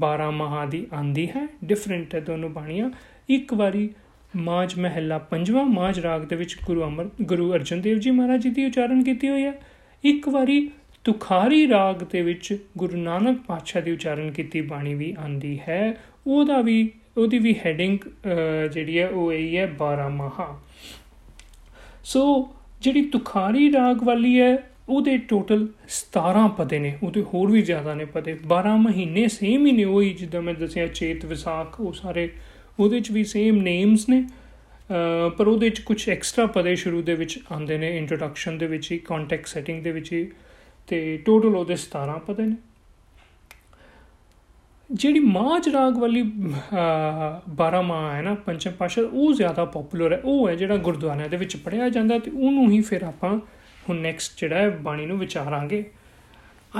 12 0.00 0.30
ਮਹਾ 0.30 0.64
ਦੀ 0.66 0.86
ਆਂਦੀ 0.94 1.26
ਹੈ 1.26 1.46
ਡਿਫਰੈਂਟ 1.64 2.14
ਹੈ 2.14 2.20
ਦੋਨੋਂ 2.20 2.50
ਬਾਣੀਆਂ। 2.50 2.90
ਇੱਕ 3.28 3.52
ਵਾਰੀ 3.54 3.90
ਮਾਜ 4.36 4.74
ਮਹਿਲਾ 4.78 5.18
ਪੰਜਵਾਂ 5.18 5.64
ਮਾਜ 5.64 6.00
ਰਾਗ 6.00 6.22
ਦੇ 6.22 6.36
ਵਿੱਚ 6.36 6.56
ਗੁਰੂ 6.66 6.82
ਅਮਰ, 6.84 7.08
ਗੁਰੂ 7.22 7.52
ਅਰਜਨ 7.54 7.80
ਦੇਵ 7.80 7.98
ਜੀ 7.98 8.10
ਮਹਾਰਾਜ 8.10 8.42
ਜੀ 8.42 8.50
ਦੀ 8.50 8.64
ਉਚਾਰਨ 8.66 9.02
ਕੀਤੀ 9.04 9.28
ਹੋਈ 9.28 9.44
ਹੈ। 9.44 9.52
ਇੱਕ 10.04 10.28
ਵਾਰੀ 10.28 10.70
ਤੁਖਾਰੀ 11.04 11.68
ਰਾਗ 11.68 12.04
ਦੇ 12.12 12.22
ਵਿੱਚ 12.22 12.56
ਗੁਰੂ 12.78 12.96
ਨਾਨਕ 12.96 13.40
ਪਾਤਸ਼ਾਹ 13.42 13.82
ਦੀ 13.82 13.92
ਉਚਾਰਨ 13.92 14.30
ਕੀਤੀ 14.30 14.60
ਬਾਣੀ 14.60 14.94
ਵੀ 14.94 15.14
ਆਂਦੀ 15.18 15.58
ਹੈ। 15.68 15.94
ਉਹਦਾ 16.26 16.60
ਵੀ, 16.60 16.90
ਉਹਦੀ 17.16 17.38
ਵੀ 17.38 17.54
ਹੈਡਿੰਗ 17.66 17.98
ਜਿਹੜੀ 18.72 18.98
ਹੈ 18.98 19.08
ਉਹ 19.08 19.32
ਇਹ 19.32 19.56
ਹੈ 19.56 19.66
12 19.78 20.08
ਮਹਾ। 20.08 20.60
ਸੋ 22.04 22.48
ਜਿਹੜੀ 22.80 23.02
ਤੁਖਾਰੀ 23.02 23.72
ਰਾਗ 23.72 24.02
ਵਾਲੀ 24.02 24.40
ਹੈ 24.40 24.69
ਉਹਦੇ 24.90 25.16
ਟੋਟਲ 25.28 25.66
17 25.88 26.46
ਪਦੇ 26.48 26.78
ਨੇ, 26.78 26.92
ਉਹਦੇ 27.02 27.22
ਹੋਰ 27.24 27.50
ਵੀ 27.50 27.62
ਜ਼ਿਆਦਾ 27.62 27.94
ਨੇ 27.94 28.04
ਪਦੇ। 28.04 28.34
12 28.46 28.76
ਮਹੀਨੇ 28.76 29.26
ਸੇਮ 29.28 29.66
ਹੀ 29.66 29.72
ਨੇ 29.72 29.84
ਉਹੀ 29.84 30.12
ਜਿੱਦਾਂ 30.14 30.42
ਮੈਂ 30.42 30.54
ਦੱਸਿਆ, 30.54 30.86
ਚੇਤ, 30.86 31.24
ਵਿਸਾਖ, 31.24 31.80
ਉਹ 31.80 31.92
ਸਾਰੇ 31.92 32.28
ਉਹਦੇ 32.78 33.00
'ਚ 33.00 33.10
ਵੀ 33.10 33.24
ਸੇਮ 33.24 33.60
ਨੇਮਸ 33.62 34.08
ਨੇ। 34.08 34.24
ਪਰ 35.38 35.48
ਉਹਦੇ 35.48 35.70
'ਚ 35.70 35.80
ਕੁਝ 35.80 36.08
ਐਕਸਟਰਾ 36.08 36.46
ਪਦੇ 36.46 36.74
ਸ਼ੁਰੂ 36.76 37.02
ਦੇ 37.02 37.14
ਵਿੱਚ 37.14 37.38
ਆਉਂਦੇ 37.52 37.78
ਨੇ 37.78 37.96
ਇੰਟਰੋਡਕਸ਼ਨ 37.98 38.58
ਦੇ 38.58 38.66
ਵਿੱਚ 38.66 38.90
ਹੀ 38.92 38.98
ਕੰਟੈਕਸਟ 38.98 39.54
ਸੈਟਿੰਗ 39.54 39.82
ਦੇ 39.82 39.92
ਵਿੱਚ 39.92 40.12
ਹੀ, 40.12 40.26
ਤੇ 40.88 41.16
ਟੋਟਲ 41.16 41.56
ਉਹਦੇ 41.56 41.76
17 41.76 42.18
ਪਦੇ 42.26 42.46
ਨੇ। 42.46 42.56
ਜਿਹੜੀ 44.90 45.18
ਮਾਜ 45.20 45.68
ਰਾਗ 45.68 45.98
ਵਾਲੀ 45.98 46.22
12 47.56 47.82
ਮਾਹ 47.82 48.10
ਹੈ 48.12 48.22
ਨਾ, 48.22 48.34
ਪੰਚਮ 48.36 48.72
ਪਾਸ਼ਾ 48.78 49.02
ਉਹ 49.02 49.32
ਜ਼ਿਆਦਾ 49.32 49.64
ਪਪੂਲਰ 49.66 50.12
ਹੈ। 50.12 50.20
ਉਹ 50.24 50.48
ਹੈ 50.48 50.54
ਜਿਹੜਾ 50.54 50.76
ਗੁਰਦੁਆਰਿਆਂ 50.78 51.28
ਦੇ 51.28 51.36
ਵਿੱਚ 51.36 51.56
ਪੜਿਆ 51.56 51.88
ਜਾਂਦਾ 51.88 52.18
ਤੇ 52.18 52.30
ਉਹਨੂੰ 52.30 52.70
ਹੀ 52.70 52.80
ਫਿਰ 52.80 53.02
ਆਪਾਂ 53.02 53.38
ਹੁਣ 53.90 54.00
ਨੈਕਸਟ 54.00 54.40
ਜਿਹੜਾ 54.40 54.58
ਹੈ 54.58 54.70
ਬਾਣੀ 54.82 55.06
ਨੂੰ 55.06 55.18
ਵਿਚਾਰਾਂਗੇ। 55.18 55.84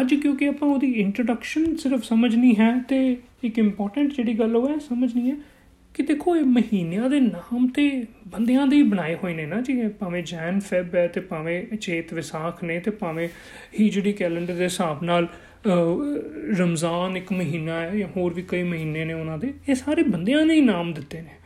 ਅੱਜ 0.01 0.15
ਕਿਉਂਕਿ 0.15 0.49
ਆਪਾਂ 0.49 0.69
ਉਹਦੀ 0.69 0.91
ਇੰਟਰੋਡਕਸ਼ਨ 0.97 1.75
ਸਿਰਫ 1.77 2.05
ਸਮਝਣੀ 2.05 2.55
ਹੈ 2.59 2.73
ਤੇ 2.89 3.17
ਇੱਕ 3.45 3.59
ਇੰਪੋਰਟੈਂਟ 3.59 4.13
ਜਿਹੜੀ 4.13 4.35
ਗੱਲ 4.39 4.57
ਉਹ 4.57 4.69
ਹੈ, 4.69 4.79
ਸਮਝਣੀ 4.79 5.31
ਹੈ 5.31 5.37
ਕਿ 5.95 6.03
ਦੇਖੋ 6.03 6.37
ਇਹ 6.37 6.45
ਮਹੀਨਿਆਂ 6.47 7.09
ਦੇ 7.11 7.19
ਨਾਮ 7.21 7.67
ਤੇ 7.69 8.05
ਬੰਦਿਆਂ 8.29 8.67
ਦੇ 8.67 8.77
ਹੀ 8.77 8.83
ਬਣਾਏ 8.83 9.15
ਹੋਏ 9.15 9.35
ਨੇ 9.35 9.47
ਨਾ 9.47 9.61
ਜੀ। 9.61 9.77
ਭਾਵੇਂ 9.89 10.23
ਜੈਨ 10.23 10.61
ਫੈਬ 10.61 10.95
ਹੈ 10.95 11.07
ਤੇ 11.07 11.21
ਭਾਵੇਂ 11.21 11.63
ਚੇਤ 11.77 12.13
ਵਿਸਾਖ 12.15 12.63
ਨੇ 12.65 12.79
ਤੇ 12.81 12.91
ਭਾਵੇਂ 12.91 13.29
ਹਿਜੜੀ 13.81 14.13
ਕੈਲੰਡਰ 14.13 14.55
ਦੇ 14.55 14.65
ਹਿਸਾਬ 14.65 15.03
ਨਾਲ 15.05 15.27
ਰਮਜ਼ਾਨ 16.59 17.17
ਇੱਕ 17.17 17.33
ਮਹੀਨਾ 17.33 17.81
ਹੈ 17.81 17.97
ਜਾਂ 17.97 18.09
ਹੋਰ 18.17 18.35
ਵੀ 18.35 18.43
ਕਈ 18.43 18.63
ਮਹੀਨੇ 18.63 19.05
ਨੇ 19.05 19.15
ਉਹਨਾਂ 19.15 19.39
ਦੇ, 19.39 19.53
ਇਹ 19.69 19.75
ਸਾਰੇ 19.75 20.03
ਬੰਦਿਆਂ 20.03 20.45
ਨੇ 20.47 20.55
ਹੀ 20.55 20.61
ਨਾਮ 20.61 20.93
ਦਿੱਤੇ 20.93 21.21
ਨੇ। 21.21 21.39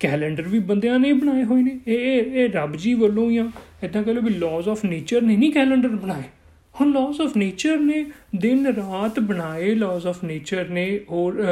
ਕੈਲੰਡਰ 0.00 0.48
ਵੀ 0.48 0.58
ਬੰਦਿਆਂ 0.60 0.98
ਨੇ 0.98 1.12
ਬਣਾਏ 1.12 1.44
ਹੋਏ 1.44 1.62
ਨੇ। 1.62 1.78
ਇਹ 1.86 2.34
ਇਹ 2.34 2.48
ਰੱਬ 2.52 2.76
ਜੀ 2.76 2.94
ਵੱਲੋਂ 2.94 3.30
ਜਾਂ 3.32 3.46
ਇਦਾਂ 3.84 4.02
ਕਹ 4.02 4.10
ਲਓ 4.10 4.22
ਵੀ 4.22 4.30
ਲਾਜ਼ 4.30 4.68
ਆਫ 4.68 4.84
ਨੇਚਰ 4.84 5.22
ਨੇ 5.22 5.36
ਨਹੀਂ 5.36 5.52
ਕੈਲੰਡਰ 5.52 5.88
ਬਣਾਏ। 5.96 6.22
ਹੁਣ 6.74 6.92
ਲਾਜ਼ 6.92 7.20
ਆਫ 7.20 7.36
ਨੇਚਰ 7.36 7.78
ਨੇ 7.78 8.04
ਦਿਨ 8.36 8.66
ਰਾਤ 8.68 9.18
ਬਣਾਏ 9.20 9.74
ਲਾਜ਼ 9.74 10.06
ਆਫ 10.06 10.22
ਨੇਚਰ 10.24 10.68
ਨੇ 10.68 11.00
ਔਰ 11.10 11.42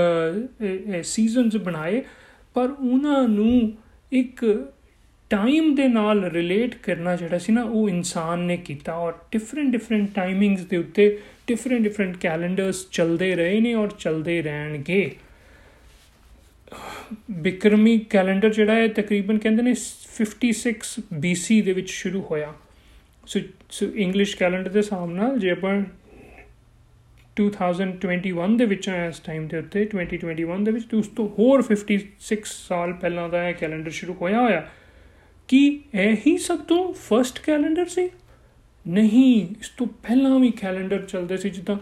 ਸੀਜ਼ਨਸ 1.04 1.56
ਬਣਾਏ, 1.56 2.02
ਪਰ 2.56 2.68
ਉਹਨਾਂ 2.70 3.26
ਨੂੰ 3.28 3.72
ਇੱਕ 4.12 4.44
ਟਾਈਮ 5.30 5.74
ਦੇ 5.74 5.86
ਨਾਲ 5.88 6.24
ਰਿਲੇਟ 6.24 6.74
ਕਰਨਾ 6.82 7.16
ਜਿਹੜਾ 7.16 7.38
ਸੀ 7.38 7.52
ਨਾ, 7.52 7.62
ਉਹ 7.62 7.88
ਇਨਸਾਨ 7.88 8.40
ਨੇ 8.40 8.56
ਕੀਤਾ 8.56 8.94
ਔਰ 8.94 9.12
ਡਿਫਰੈਂਟ 9.32 9.72
ਡਿਫਰੈਂਟ 9.72 10.08
ਟਾਈਮਿੰਗਸ 10.14 10.64
ਦੇ 10.64 10.76
ਉੱਤੇ 10.76 11.08
ਡਿਫਰੈਂਟ 11.46 11.82
ਡਿਫਰੈਂਟ 11.82 12.16
ਕੈਲੰਡਰਸ 12.16 12.86
ਚੱਲਦੇ 12.92 13.34
ਰਹੇ 13.36 13.60
ਨੇ 13.60 13.74
ਔਰ 13.74 13.88
ਚੱਲਦੇ 13.98 14.40
ਰਹਿਣਗੇ। 14.42 15.10
ਬਿਕਰਮੀ 17.30 17.98
ਕੈਲੰਡਰ 17.98 18.50
ਜਿਹੜਾ 18.50 18.74
ਹੈ 18.74 18.88
ਤਕਰੀਬਨ 18.88 19.38
ਕਹਿੰਦੇ 19.38 19.62
ਨੇ 19.62 19.74
56 20.14 20.82
BC 21.16 21.64
ਦੇ 21.64 21.72
ਵਿੱਚ 21.72 21.90
ਸ਼ੁਰੂ 21.90 22.22
ਹੋਇਆ। 22.22 22.54
ਸੋ 23.26 23.40
ਸੋ 23.70 23.86
ਇੰਗਲਿਸ਼ 23.86 24.36
ਕੈਲੰਡਰ 24.36 24.70
ਦੇ 24.70 24.78
ਹਿਸਾਬ 24.78 25.12
ਨਾਲ 25.12 25.38
ਜੇ 25.38 25.50
ਆਪਾਂ 25.50 25.82
2021 27.36 28.56
ਦੇ 28.56 28.64
ਵਿੱਚ 28.64 28.88
ਆਇਆ 28.88 29.06
ਇਸ 29.06 29.20
ਟਾਈਮ 29.20 29.48
ਦੇ 29.48 29.58
ਉੱਤੇ 29.58 29.88
2021 29.94 30.64
ਦੇ 30.64 30.70
ਵਿੱਚ 30.70 30.94
ਉਸ 30.94 31.08
ਤੋਂ 31.08 31.28
ਹੋਰ 31.28 31.62
56 31.62 32.44
ਸਾਲ 32.44 32.92
ਪਹਿਲਾਂ 32.92 33.28
ਦਾ 33.28 33.48
ਇਹ 33.48 33.54
ਕੈਲੰਡਰ 33.54 33.90
ਸ਼ੁਰੂ 33.90 34.14
ਹੋਇਆ 34.14 34.40
ਹੋਇਆ। 34.40 34.70
ਕੀ 35.48 35.80
ਇਹ 35.94 36.16
ਹੀ 36.26 36.38
ਸਭ 36.38 36.58
ਤੋਂ 36.58 36.92
ਫਰਸਟ 36.92 37.38
ਕੈਲੰਡਰ 37.38 37.86
ਸੀ? 37.86 38.10
ਨਹੀਂ, 38.88 39.46
ਇਸ 39.60 39.68
ਤੋਂ 39.68 39.86
ਪਹਿਲਾਂ 39.86 40.38
ਵੀ 40.38 40.50
ਕੈਲੰਡਰ 40.50 41.02
ਚੱਲਦੇ 41.02 41.36
ਸੀ, 41.36 41.50
ਜਿੱਦਾਂ 41.50 41.76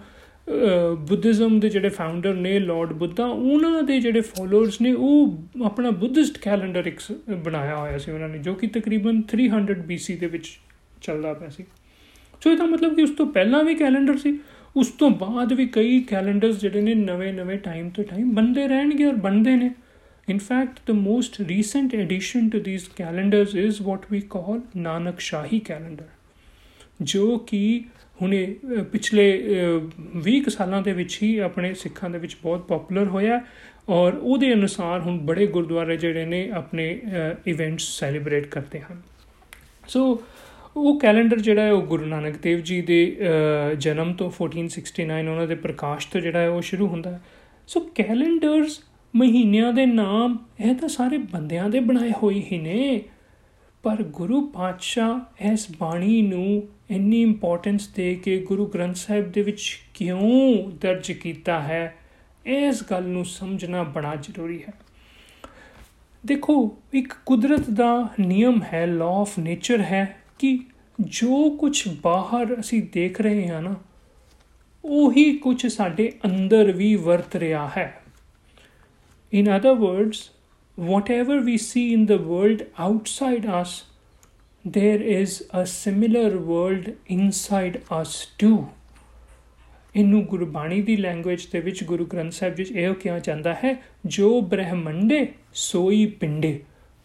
ਬੁੱਧਿਜ਼ਮ 1.08 1.60
ਦੇ 1.60 1.68
ਜਿਹੜੇ 1.68 1.88
ਫਾਊਂਡਰ 1.88 2.34
ਨੇ 2.34 2.58
ਲਾਰਡ 2.58 2.92
ਬੁੱਧਾ 2.92 3.26
ਉਹਨਾਂ 3.26 3.82
ਦੇ 3.82 4.00
ਜਿਹੜੇ 4.00 4.20
ਫਾਲੋਅਰਸ 4.20 4.80
ਨੇ 4.80 4.92
ਉਹ 4.92 5.64
ਆਪਣਾ 5.64 5.90
ਬੁੱਧਿਸਟ 5.90 6.38
ਕੈਲੰਡਰ 6.38 6.86
ਇੱਕ 6.86 7.00
ਬਣਾਇਆ 7.44 7.76
ਹੋਇਆ 7.76 7.98
ਸੀ 7.98 8.10
ਉਹਨਾਂ 8.12 8.28
ਨੇ 8.28 8.38
ਜੋ 8.38 8.54
ਕਿ 8.54 8.66
ਤਕਰੀਬਨ 8.66 9.22
300 9.34 9.76
BC 9.90 10.18
ਦੇ 10.20 10.26
ਵਿੱਚ 10.26 10.50
ਚੱਲਦਾ 11.02 11.32
ਪਿਆ 11.32 11.48
ਸੀ 11.48 11.64
ਸੋ 12.42 12.50
ਇਹਦਾ 12.50 12.66
ਮਤਲਬ 12.66 12.94
ਕਿ 12.96 13.02
ਉਸ 13.02 13.10
ਤੋਂ 13.10 13.26
ਪਹਿਲਾਂ 13.26 13.64
ਵੀ 13.64 13.74
ਕੈਲੰਡਰ 13.74 14.16
ਸੀ 14.16 14.38
ਉਸ 14.76 14.88
ਤੋਂ 14.88 15.10
ਬਾਅਦ 15.10 15.52
ਵੀ 15.52 15.66
ਕਈ 15.66 16.00
ਕੈਲੰਡਰਸ 16.00 16.60
ਜਿਹੜੇ 16.60 16.80
ਨੇ 16.80 16.94
ਨਵੇਂ-ਨਵੇਂ 16.94 17.58
ਟਾਈਮ 17.58 17.88
ਤੋਂ 17.90 18.04
ਟਾਈਮ 18.04 18.30
ਬੰਦੇ 18.34 18.68
ਰਹਿਣਗੇ 18.68 19.04
ਔਰ 19.04 19.14
ਬੰਦੇ 19.14 19.56
ਨੇ 19.56 19.70
In 20.28 20.38
fact, 20.38 20.86
the 20.86 20.94
most 20.94 21.38
recent 21.38 21.92
addition 21.92 22.50
to 22.50 22.58
these 22.58 22.88
calendars 22.88 23.54
is 23.54 23.80
what 23.80 24.10
we 24.10 24.22
call 24.22 24.62
Nanak 24.74 25.18
Shahi 25.20 25.60
calendar. 25.60 26.06
ਜੋ 27.02 27.38
ਕਿ 27.38 27.84
ਹੁਣੇ 28.22 28.56
ਪਿਛਲੇ 28.92 29.26
20 30.28 30.40
ਸਾਲਾਂ 30.48 30.82
ਦੇ 30.82 30.92
ਵਿੱਚ 30.92 31.18
ਹੀ 31.22 31.38
ਆਪਣੇ 31.38 31.74
ਸਿੱਖਾਂ 31.74 32.10
ਦੇ 32.10 32.18
ਵਿੱਚ 32.18 32.36
ਬਹੁਤ 32.42 32.60
ਪਪੂਲਰ 32.60 33.06
ਹੋਇਆ 33.06 33.40
ਔਰ 33.88 34.14
ਉਹਦੇ 34.14 34.52
ਅਨੁਸਾਰ 34.52 35.00
ਹੁਣ 35.00 35.18
ਬੜੇ 35.18 35.46
ਗੁਰਦੁਆਰੇ 35.46 35.96
ਜਿਹੜੇ 35.96 36.24
ਨੇ 36.24 36.50
ਆਪਣੇ 36.50 37.00
ਇਵੈਂਟਸ 37.46 37.82
ਸੈਲੀਬ੍ਰੇਟ 37.82 38.46
ਕਰਦੇ 38.46 38.80
ਹਨ। 38.80 39.02
ਸੋ 39.88 40.22
ਉਹ 40.76 41.00
ਕੈਲੰਡਰ 41.00 41.40
ਜਿਹੜਾ 41.40 41.62
ਹੈ 41.62 41.72
ਉਹ 41.72 41.82
ਗੁਰੂ 41.82 42.04
ਨਾਨਕ 42.04 42.38
ਦੇਵ 42.42 42.58
ਜੀ 42.58 42.82
ਦੇ 42.82 43.16
ਜਨਮ 43.78 44.12
ਤੋਂ 44.12 44.30
1469 44.38 45.28
ਉਹਨਾਂ 45.30 45.46
ਦੇ 45.46 45.54
ਪ੍ਰਕਾਸ਼ 45.54 46.08
ਤੋਂ 46.08 46.20
ਜਿਹੜਾ 46.20 46.38
ਹੈ 46.38 46.48
ਉਹ 46.48 46.62
ਸ਼ੁਰੂ 46.62 46.86
ਹੁੰਦਾ 46.86 47.10
ਹੈ। 47.10 47.20
ਸੋ 47.66 47.80
ਕੈਲੰਡਰਸ 47.94 48.80
ਮਹੀਨਿਆਂ 49.16 49.72
ਦੇ 49.72 49.86
ਨਾਮ 49.86 50.38
ਇਹ 50.60 50.74
ਤਾਂ 50.74 50.88
ਸਾਰੇ 50.88 51.18
ਬੰਦਿਆਂ 51.18 51.68
ਦੇ 51.68 51.80
ਬਣਾਏ 51.80 52.10
ਹੋਏ 52.22 52.42
ਹੀ 52.52 52.58
ਨੇ। 52.58 53.02
ਪਰ 53.84 54.02
ਗੁਰੂ 54.02 54.40
ਪਾਤਸ਼ਾਹ 54.46 55.44
ਇਸ 55.52 55.66
ਬਾਣੀ 55.78 56.22
ਨੂੰ 56.22 56.68
ਇੰਨੀ 56.90 57.22
ਇੰਪੋਰਟੈਂਸ 57.22 57.88
ਦੇ 57.88 58.14
ਕੇ 58.14 58.38
ਗੁਰੂ 58.38 58.66
ਗ੍ਰੰਥ 58.66 58.96
ਸਾਹਿਬ 58.96 59.32
ਦੇ 59.32 59.42
ਵਿੱਚ 59.42 59.80
ਕਿਉਂ 59.94 60.70
ਦਰਜ 60.80 61.12
ਕੀਤਾ 61.12 61.60
ਹੈ, 61.60 61.94
ਇਸ 62.46 62.82
ਗੱਲ 62.90 63.04
ਨੂੰ 63.04 63.24
ਸਮਝਣਾ 63.24 63.82
ਬੜਾ 63.82 64.14
ਜ਼ਰੂਰੀ 64.16 64.62
ਹੈ। 64.62 64.72
ਦੇਖੋ, 66.26 66.76
ਇੱਕ 66.92 67.14
ਕੁਦਰਤ 67.26 67.70
ਦਾ 67.70 68.08
ਨਿਯਮ 68.20 68.60
ਹੈ 68.72 68.86
ਲਾਅ 68.86 69.06
ਆਫ 69.06 69.38
ਨੇਚਰ 69.38 69.80
ਹੈ 69.80 70.16
ਕਿ 70.38 70.58
ਜੋ 71.00 71.50
ਕੁਝ 71.50 71.88
ਬਾਹਰ 72.02 72.60
ਅਸੀਂ 72.60 72.82
ਦੇਖ 72.92 73.20
ਰਹੇ 73.20 73.48
ਹਾਂ 73.48 73.62
ਨਾ, 73.62 73.74
ਉਹੀ 74.84 75.36
ਕੁਝ 75.38 75.66
ਸਾਡੇ 75.66 76.12
ਅੰਦਰ 76.24 76.72
ਵੀ 76.72 76.94
ਵਰਤ 76.96 77.36
ਰਿਹਾ 77.36 77.70
ਹੈ। 77.76 78.02
In 79.32 79.56
other 79.56 79.72
words 79.72 80.30
whatever 80.82 81.42
we 81.46 81.56
see 81.56 81.94
in 81.96 82.06
the 82.06 82.18
world 82.18 82.58
outside 82.90 83.44
us, 83.44 83.68
there 84.76 85.02
is 85.02 85.28
a 85.32 85.64
similar 85.64 86.32
world 86.38 86.92
inside 87.18 87.74
us 87.74 88.10
too. 88.44 88.62
ਇਹਨੂੰ 89.96 90.22
ਗੁਰਬਾਣੀ 90.22 90.82
ਦੀ 90.82 90.96
ਲੈਂਗੁਏਜ 90.96 91.46
ਦੇ 91.46 91.60
ਵਿੱਚ 91.60 91.84
ਗੁਰੂ 91.84 92.06
ਗ੍ਰੰਥ 92.06 92.32
ਸਾਹਿਬ 92.32 92.54
ਵਿੱਚ 92.54 92.70
ਇਹ 92.70 92.94
ਕਿਹਾ 92.94 93.18
ਜਾਂਦਾ 93.18 93.54
ਹੈ, 93.54 93.82
ਜੋ 94.06 94.40
ਬ੍ਰਹਮੰਡੇ, 94.40 95.28
ਸੋਈ 95.54 96.06
ਪਿੰਡੇ। 96.06 96.60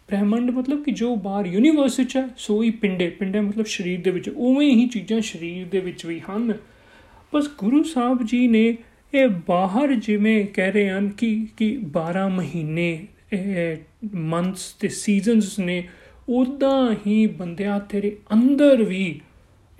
ਬ੍ਰਹਮੰਡ 0.08 0.50
ਮਤਲਬ 0.50 0.84
ਕਿ 0.84 0.90
ਜੋ 0.90 1.16
ਬਾਹਰ 1.16 1.46
ਯੂਨੀਵਰਸ 1.46 1.98
ਵਿੱਚ 1.98 2.16
ਹੈ, 2.16 2.28
ਸੋਈ 2.36 2.70
ਪਿੰਡੇ। 2.70 3.10
ਪਿੰਡੇ 3.10 3.40
ਮਤਲਬ 3.40 3.64
ਸਰੀਰ 3.64 4.00
ਦੇ 4.00 4.10
ਵਿੱਚ, 4.10 4.28
ਉਵੇਂ 4.28 4.70
ਹੀ 4.70 4.88
ਚੀਜ਼ਾਂ 4.88 5.20
ਸਰੀਰ 5.20 5.66
ਦੇ 5.66 5.78
ਵਿੱਚ 5.78 6.06
ਵੀ 6.06 6.20
ਹਨ। 6.20 6.54
ਬਸ 7.34 7.48
ਗੁਰੂ 7.58 7.82
ਸਾਹਿਬ 7.82 8.26
ਜੀ 8.26 8.48
ਨੇ 8.48 8.76
ਇਹ 9.14 9.28
ਬਾਹਰ 9.28 9.94
ਜਿਵੇਂ 9.94 10.46
ਕਹਿ 10.46 10.72
ਰਹੇ 10.72 10.90
ਹਨ 10.90 11.08
ਕਿ 11.08 11.46
ਕਿ 11.56 11.78
12 11.82 12.28
ਮਹੀਨੇ 12.28 13.06
ਮੰਥਸ 14.14 14.72
ਤੇ 14.72 14.88
ਸੀਜ਼ਨਸ 14.88 15.58
ਨੇ 15.58 15.88
ਉਦਾਂ 16.28 16.94
ਹੀ 17.06 17.26
ਬੰਦਿਆ 17.26 17.78
ਤੇਰੇ 17.78 18.16
ਅੰਦਰ 18.32 18.82
ਵੀ 18.82 19.20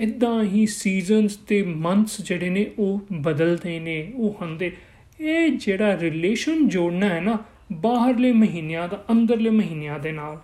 ਇਦਾਂ 0.00 0.44
ਹੀ 0.44 0.66
ਸੀਜ਼ਨਸ 0.66 1.36
ਤੇ 1.36 1.62
ਮੰਥਸ 1.62 2.22
ਜਿਹੜੇ 2.22 2.50
ਨੇ, 2.50 2.70
ਉਹ 2.78 3.00
ਬਦਲਦੇ 3.12 3.80
ਨੇ, 3.80 4.12
ਉਹ 4.16 4.36
ਹੁੰਦੇ। 4.40 4.76
ਇਹ 5.20 5.50
ਜਿਹੜਾ 5.50 5.98
ਰਿਲੇਸ਼ਨ 6.00 6.68
ਜੋੜਨਾ 6.68 7.08
ਹੈ 7.08 7.20
ਨਾ, 7.20 7.38
ਬਾਹਰਲੇ 7.72 8.32
ਮਹੀਨਿਆਂ 8.32 8.88
ਦਾ, 8.88 9.04
ਅੰਦਰਲੇ 9.10 9.50
ਮਹੀਨਿਆਂ 9.50 9.98
ਦੇ 9.98 10.12
ਨਾਲ। 10.12 10.40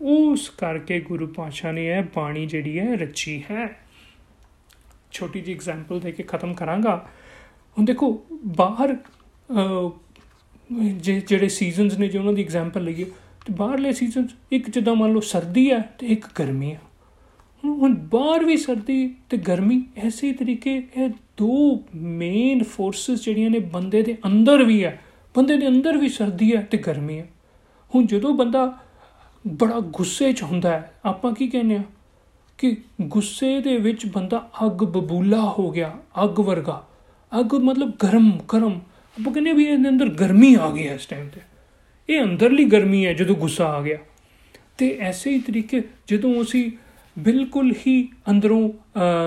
ਉਸ 0.00 0.48
ਕਰਕੇ 0.48 1.00
ਗੁਰੂ 1.00 1.26
ਪਾਤਸ਼ਾਹ 1.26 1.72
ਨੇ 1.72 1.86
ਇਹ 1.86 2.02
ਬਾਣੀ 2.16 2.46
ਜਿਹੜੀ 2.46 2.78
ਹੈ, 2.78 2.94
ਰਚੀ 2.94 3.42
ਹੈ। 3.50 3.86
ਛੋਟੀ 5.12 5.40
ਜੀ 5.40 5.52
ਐਗਜ਼ਾਮਪਲ 5.52 6.00
ਦੇ 6.00 6.12
ਕੇ 6.12 6.22
ਖਤਮ 6.22 6.54
ਕਰਾਂਗਾ। 6.54 7.08
ਹੁਣ 7.78 7.84
ਦੇਖੋ, 7.84 8.26
ਬਾਹਰ 8.46 8.96
ਜਿਹੜੇ 11.26 11.48
ਸੀਜ਼ਨਸ 11.48 11.98
ਨੇ, 11.98 12.08
ਜੋ 12.08 12.20
ਉਹਨਾਂ 12.20 12.32
ਦੀ 12.32 12.42
ਐਗਜ਼ਾਮਪਲ 12.42 12.84
ਲਈਏ, 12.84 13.04
ਤੇ 13.46 13.52
ਬਾਹਰਲੇ 13.52 13.92
ਸੀਜ਼ਨਸ 13.92 14.30
ਇੱਕ 14.52 14.70
ਜਿੱਦਾਂ 14.70 14.94
ਮੰਨ 14.94 15.12
ਲਓ 15.12 15.20
ਸਰਦੀ 15.20 15.70
ਹੈ 15.70 15.80
ਤੇ 15.98 16.06
ਇੱਕ 16.06 16.26
ਗਰਮੀ 16.38 16.72
ਹੈ। 16.72 16.80
ਹੁਣ 17.64 17.94
ਬਾਹਰ 17.94 18.44
ਵੀ 18.44 18.56
ਸਰਦੀ 18.56 19.14
ਤੇ 19.30 19.36
ਗਰਮੀ 19.36 19.84
ਐਸੇ 19.96 20.32
ਤਰੀਕੇ, 20.32 20.88
ਇਹ 20.96 21.08
ਦੋ 21.36 21.82
ਮੇਨ 21.94 22.62
ਫੋਰਸਸ 22.62 23.24
ਜਿਹੜੀਆਂ 23.24 23.50
ਨੇ 23.50 23.58
ਬੰਦੇ 23.58 24.02
ਦੇ 24.02 24.18
ਅੰਦਰ 24.26 24.64
ਵੀ 24.64 24.84
ਹੈ। 24.84 25.00
ਬੰਦੇ 25.36 25.56
ਦੇ 25.56 25.68
ਅੰਦਰ 25.68 25.96
ਵੀ 25.96 26.08
ਸਰਦੀ 26.08 26.56
ਹੈ 26.56 26.62
ਤੇ 26.62 26.78
ਗਰਮੀ 26.78 27.18
ਹੈ। 27.18 27.28
ਹੁਣ 27.94 28.06
ਜਦੋਂ 28.06 28.34
ਬੰਦਾ 28.34 28.78
ਬੜਾ 29.46 29.80
ਗੁੱਸੇ 29.80 30.32
'ਚ 30.32 30.42
ਹੁੰਦਾ 30.42 30.70
ਹੈ, 30.70 30.94
ਆਪਾਂ 31.04 31.32
ਕੀ 31.32 31.48
ਕਹਿੰਦੇ 31.48 31.76
ਆ 31.76 31.82
ਕਿ 32.58 32.76
ਗੁੱਸੇ 33.00 33.60
ਦੇ 33.60 33.76
ਵਿੱਚ 33.76 34.06
ਬੰਦਾ 34.06 34.50
ਅੱਗ 34.64 34.84
ਬਬੂਲਾ 34.84 35.54
ਹੋ 35.58 35.70
ਗਿਆ, 35.70 35.98
ਅੱਗ 36.24 36.40
ਵਰਗਾ। 36.40 36.88
ਅੱਗ 37.40 37.54
ਮਤਲਬ 37.54 37.92
ਗਰਮ 38.02 38.32
ਗਰਮ। 38.52 38.80
ਆਪਾਂ 39.16 39.32
ਕਹਿੰਦੇ 39.32 39.52
ਵੀ 39.52 39.64
ਇਹਦੇ 39.64 39.88
ਅੰਦਰ 39.88 40.08
ਗਰਮੀ 40.20 40.54
ਆ 40.54 40.70
ਗਈ 40.70 40.86
ਇਸ 40.88 41.06
ਟਾਈਮ 41.06 41.28
ਤੇ। 41.28 41.40
ਇਹ 42.08 42.22
ਅੰਦਰਲੀ 42.22 42.64
ਗਰਮੀ 42.64 43.04
ਹੈ 43.06 43.12
ਜਦੋਂ 43.12 43.34
ਗੁੱਸਾ 43.36 43.66
ਆ 43.66 43.80
ਗਿਆ। 43.82 43.98
ਤੇ 44.78 44.96
ਐਸੇ 45.00 45.30
ਹੀ 45.30 45.38
ਤਰੀਕੇ 45.40 45.82
ਜਦੋਂ 46.08 46.42
ਅਸੀਂ 46.42 46.70
ਬਿਲਕੁਲ 47.16 47.72
ਹੀ 47.86 48.08
ਅੰਦਰੋਂ 48.30 48.68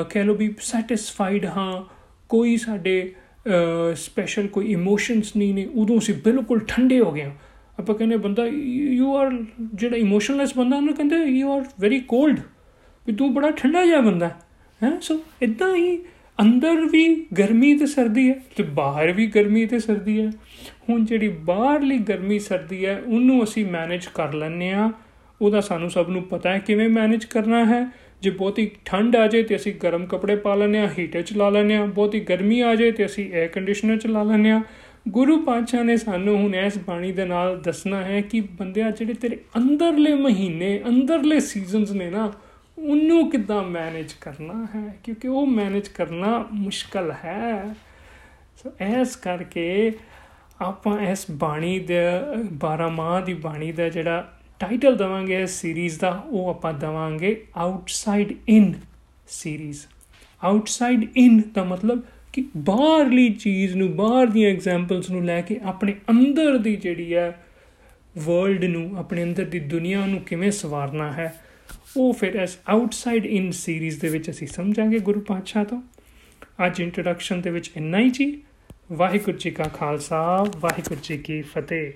ਕਹਿ 0.10 0.24
ਲੋ 0.24 0.34
ਵੀ 0.36 0.54
ਸੈਟੀਸਫਾਈਡ 0.62 1.46
ਹਾਂ, 1.46 1.84
ਕੋਈ 2.30 2.56
ਸਾਡੇ 2.58 3.14
ਸਪੈਸ਼ਲ 3.96 4.48
ਕੋਈ 4.48 4.72
ਇਮੋਸ਼ਨਸ 4.72 5.36
ਨਹੀਂ 5.36 5.54
ਨੇ, 5.54 5.66
ਉਦੋਂ 5.66 5.98
ਅਸੀਂ 5.98 6.14
ਬਿਲਕੁਲ 6.24 6.60
ਠੰਡੇ 6.68 7.00
ਹੋ 7.00 7.12
ਗਏ 7.12 7.32
ਆਪਾਂ 7.80 7.96
ਕਹਿੰਦੇ 7.96 8.18
ਬੰਦਾ 8.18 8.46
ਯੂ 8.46 9.16
ਆਰ 9.16 9.32
ਜਿਹੜਾ 9.74 9.98
ਇਮੋਸ਼ਨਲੈਸ 9.98 10.56
ਬੰਦਾ 10.58 10.78
ਉਹਨੂੰ 10.78 10.94
ਕਹਿੰਦੇ 10.96 11.16
ਯੂ 11.16 11.52
ਆਰ 11.52 11.66
ਵੈਰੀ 11.80 12.00
ਕੋਲਡ 12.08 12.40
ਵੀ 13.08 13.14
ਤੂੰ 13.14 13.34
ਬੜਾ 13.34 13.52
ਠੰਡਾ 13.52 13.86
ਜਿਹਾ 13.86 14.02
ਬੰਦਾ 14.02 14.28
ਹੈ। 14.82 14.92
ਸੋ 15.02 15.20
ਇਦਾਂ 15.42 15.76
ਹੀ 15.76 15.98
ਅੰਦਰ 16.42 16.86
ਵੀ 16.92 17.26
ਗਰਮੀ 17.40 17.74
ਤੇ 17.78 17.86
ਸਰਦੀ 17.86 18.30
ਹੈ 18.30 18.36
ਤੇ 18.56 18.64
ਬਾਹਰ 18.64 19.12
ਵੀ 19.12 19.28
ਗਰਮੀ 19.28 19.66
ਤੇ 19.66 19.80
ਸਰਦੀ 19.80 20.20
ਹੈ। 20.22 20.32
ਹੁਣ 20.90 21.06
ਜਿਹੜੀ 21.06 21.28
ਬਾਹਰਲੀ 21.28 21.98
ਗਰਮੀ 21.98 22.40
ਸਰਦੀ 22.40 22.86
ਹੈ, 22.86 23.02
ਉਹਨੂੰ 23.06 23.44
ਅਸੀਂ 23.44 23.66
ਮੈਨੇਜ 23.66 24.08
ਕਰ 24.14 24.34
ਲੈਂਦੇ 24.34 24.72
ਆ 24.72 24.92
ਉਹਦਾ 25.42 25.62
ਸਾਨੂੰ 25.62 25.90
ਸਭ 25.90 26.10
ਨੂੰ 26.10 26.24
ਪਤਾ 26.24 26.54
ਹੈ 26.54 26.60
ਕਿਵੇਂ 26.60 26.90
ਮੈਨੇਜ 26.90 27.26
ਕਰਨਾ 27.26 27.66
ਹੈ। 27.66 27.86
ਜੇ 28.22 28.30
ਬਹੁਤੀ 28.30 28.70
ਠੰਡ 28.86 29.16
ਆ 29.16 29.28
ਜਾਏ 29.28 29.44
ਤੇ 29.44 29.56
ਅਸੀਂ 29.56 29.74
ਗਰਮ 29.84 30.06
ਕੱਪੜੇ 30.06 30.36
ਪਾ 30.36 30.56
ਲੈਂਦੇ 30.56 30.80
ਆ 30.80 30.90
ਹੀਟਰ 31.00 31.22
ਚਲਾ 31.22 31.50
ਲੈਂਦੇ 31.50 31.76
ਆ 31.76 31.86
ਬਹੁਤੀ 31.86 32.20
ਗਰਮੀ 32.20 32.60
ਆ 32.60 32.76
ਜਾਏ 32.76 32.92
ਤੇ 32.92 33.06
ਅਸੀਂ 33.06 33.30
에ਅਰ 33.32 33.48
ਕੰਡੀਸ਼ਨਰ 33.48 33.98
ਚਲਾ 33.98 34.24
ਲੈਂਦੇ 34.24 34.52
ਆ 34.52 34.62
ਗੁਰੂ 35.08 35.38
ਪਾਤਸ਼ਾਹ 35.38 35.84
ਨੇ 35.84 35.98
ਸਾਨੂੰ 35.98 36.38
ਹੁਣ 36.38 36.56
ਇਸ 36.56 36.78
ਬਾਣੀ 36.78 37.12
ਦੇ 37.12 37.26
ਨਾਲ 37.26 37.60
ਦੱਸਣਾ 37.62 38.04
ਹੈ 38.04 38.22
ਕਿ 38.22 38.42
ਬੰਦਿਆ, 38.42 38.90
ਜਿਹੜੇ 38.92 39.14
ਤੇਰੇ 39.14 39.38
ਅੰਦਰਲੇ 39.58 40.14
ਮਹੀਨੇ, 40.14 40.82
ਅੰਦਰਲੇ 40.88 41.40
ਸੀਜ਼ਨਸ 41.40 41.92
ਨੇ 41.92 42.10
ਨਾ 42.10 42.32
ਉਹਨੂੰ 42.78 43.30
ਕਿੱਦਾਂ 43.30 43.64
ਮੈਨੇਜ 43.64 44.14
ਕਰਨਾ 44.22 44.68
ਹੈ? 44.76 44.98
ਕਿਉਂਕਿ 45.04 45.28
ਉਹ 45.28 45.48
ਮੈਨੇਜ 45.48 45.88
ਕਰਨਾ 45.88 46.46
ਮੁਸ਼ਕਲ 46.52 47.12
ਹੈ। 47.12 47.76
ਸੋ 48.64 48.72
ਐਸ 48.80 49.16
ਕਰਕੇ 49.16 49.94
ਆਪਾਂ 50.62 51.00
ਇਸ 51.00 51.26
ਬਾਣੀ 51.32 51.80
ਦੇ 51.80 52.00
12 52.54 52.90
ਮਾਹ 52.90 53.22
ਦੀ 53.22 53.34
ਬਾਣੀ 53.34 53.72
ਦਾ 53.72 53.90
ਜਿਹੜਾ 53.90 54.38
ਟਾਈਟਲ 54.60 54.96
ਦਵਾਂਗੇ, 54.96 55.42
ਇਸ 55.42 55.62
ਸੀਰੀਜ਼ 55.62 56.00
ਦਾ, 56.00 56.24
ਉਹ 56.26 56.50
ਆਪਾਂ 56.50 56.74
ਦਵਾਂਗੇ 56.74 57.46
outside 57.58 58.34
in 58.48 58.74
series 59.28 59.80
outside 60.44 61.18
in 61.18 61.42
ਦਾ 61.54 61.64
ਮਤਲਬ 61.64 62.02
ਕਿ 62.34 62.46
ਬਾਹਰਲੀ 62.58 63.30
ਚੀਜ਼ 63.30 63.76
ਨੂੰ, 63.76 63.96
ਬਾਹਰ 63.96 64.28
ਦੀਆਂ 64.28 64.50
ਐਗਜ਼ਾਮਪਲਸ 64.50 65.10
ਨੂੰ 65.10 65.26
ਲੈ 65.26 65.42
ਕੇ 65.42 65.60
ਆਪਣੇ 65.64 65.96
ਅੰਦਰ 66.10 66.58
ਦੀ 66.58 66.76
ਜਿਹੜੀ 66.76 67.16
ਹੈ 67.16 67.46
ਵਰਲਡ 68.18 68.64
ਨੂੰ, 68.64 68.98
ਆਪਣੇ 68.98 69.24
ਅੰਦਰ 69.24 69.46
ਦੀ 69.46 69.60
ਦੁਨੀਆ 69.60 70.06
ਨੂੰ 70.06 70.20
ਕਿਵੇਂ 70.20 70.52
ਸਵਾਰਨਾ 70.52 71.12
ਹੈ? 71.12 71.42
ਉਹ 71.98 72.14
ਫਿਰ 72.14 72.40
ਐਸ 72.40 72.58
ਆਊਟਸਾਈਡ 72.70 73.26
ਇਨ 73.26 73.52
ਸੀਰੀਜ਼ 73.52 74.00
ਦੇ 74.00 74.10
ਵਿੱਚ 74.10 74.30
ਅਸੀਂ 74.30 74.48
ਸਮਝਾਂਗੇ 74.48 75.00
ਗੁਰੂ 75.00 75.20
ਪਾਤਸ਼ਾਹ 75.20 75.66
ਤੋਂ। 75.66 75.82
ਅੱਜ 76.66 76.80
ਇੰਟਰੋਡਕਸ਼ਨ 76.80 77.42
ਦੇ 77.42 77.50
ਵਿੱਚ 77.50 77.72
ਇੰਨਾ 77.78 78.00
ਹੀ 78.00 78.10
ਜੀ। 78.10 78.42
ਵਾਹਿਗੁਰੂ 78.92 79.38
ਜੀ 79.38 79.52
ਕਾ 79.52 79.64
ਖਾਲਸਾ, 79.64 80.46
ਵਾਹਿਗੁਰੂ 80.58 81.00
ਜੀ 81.04 81.18
ਕੀ 81.18 81.42
ਫਤਿਹ। 81.42 81.94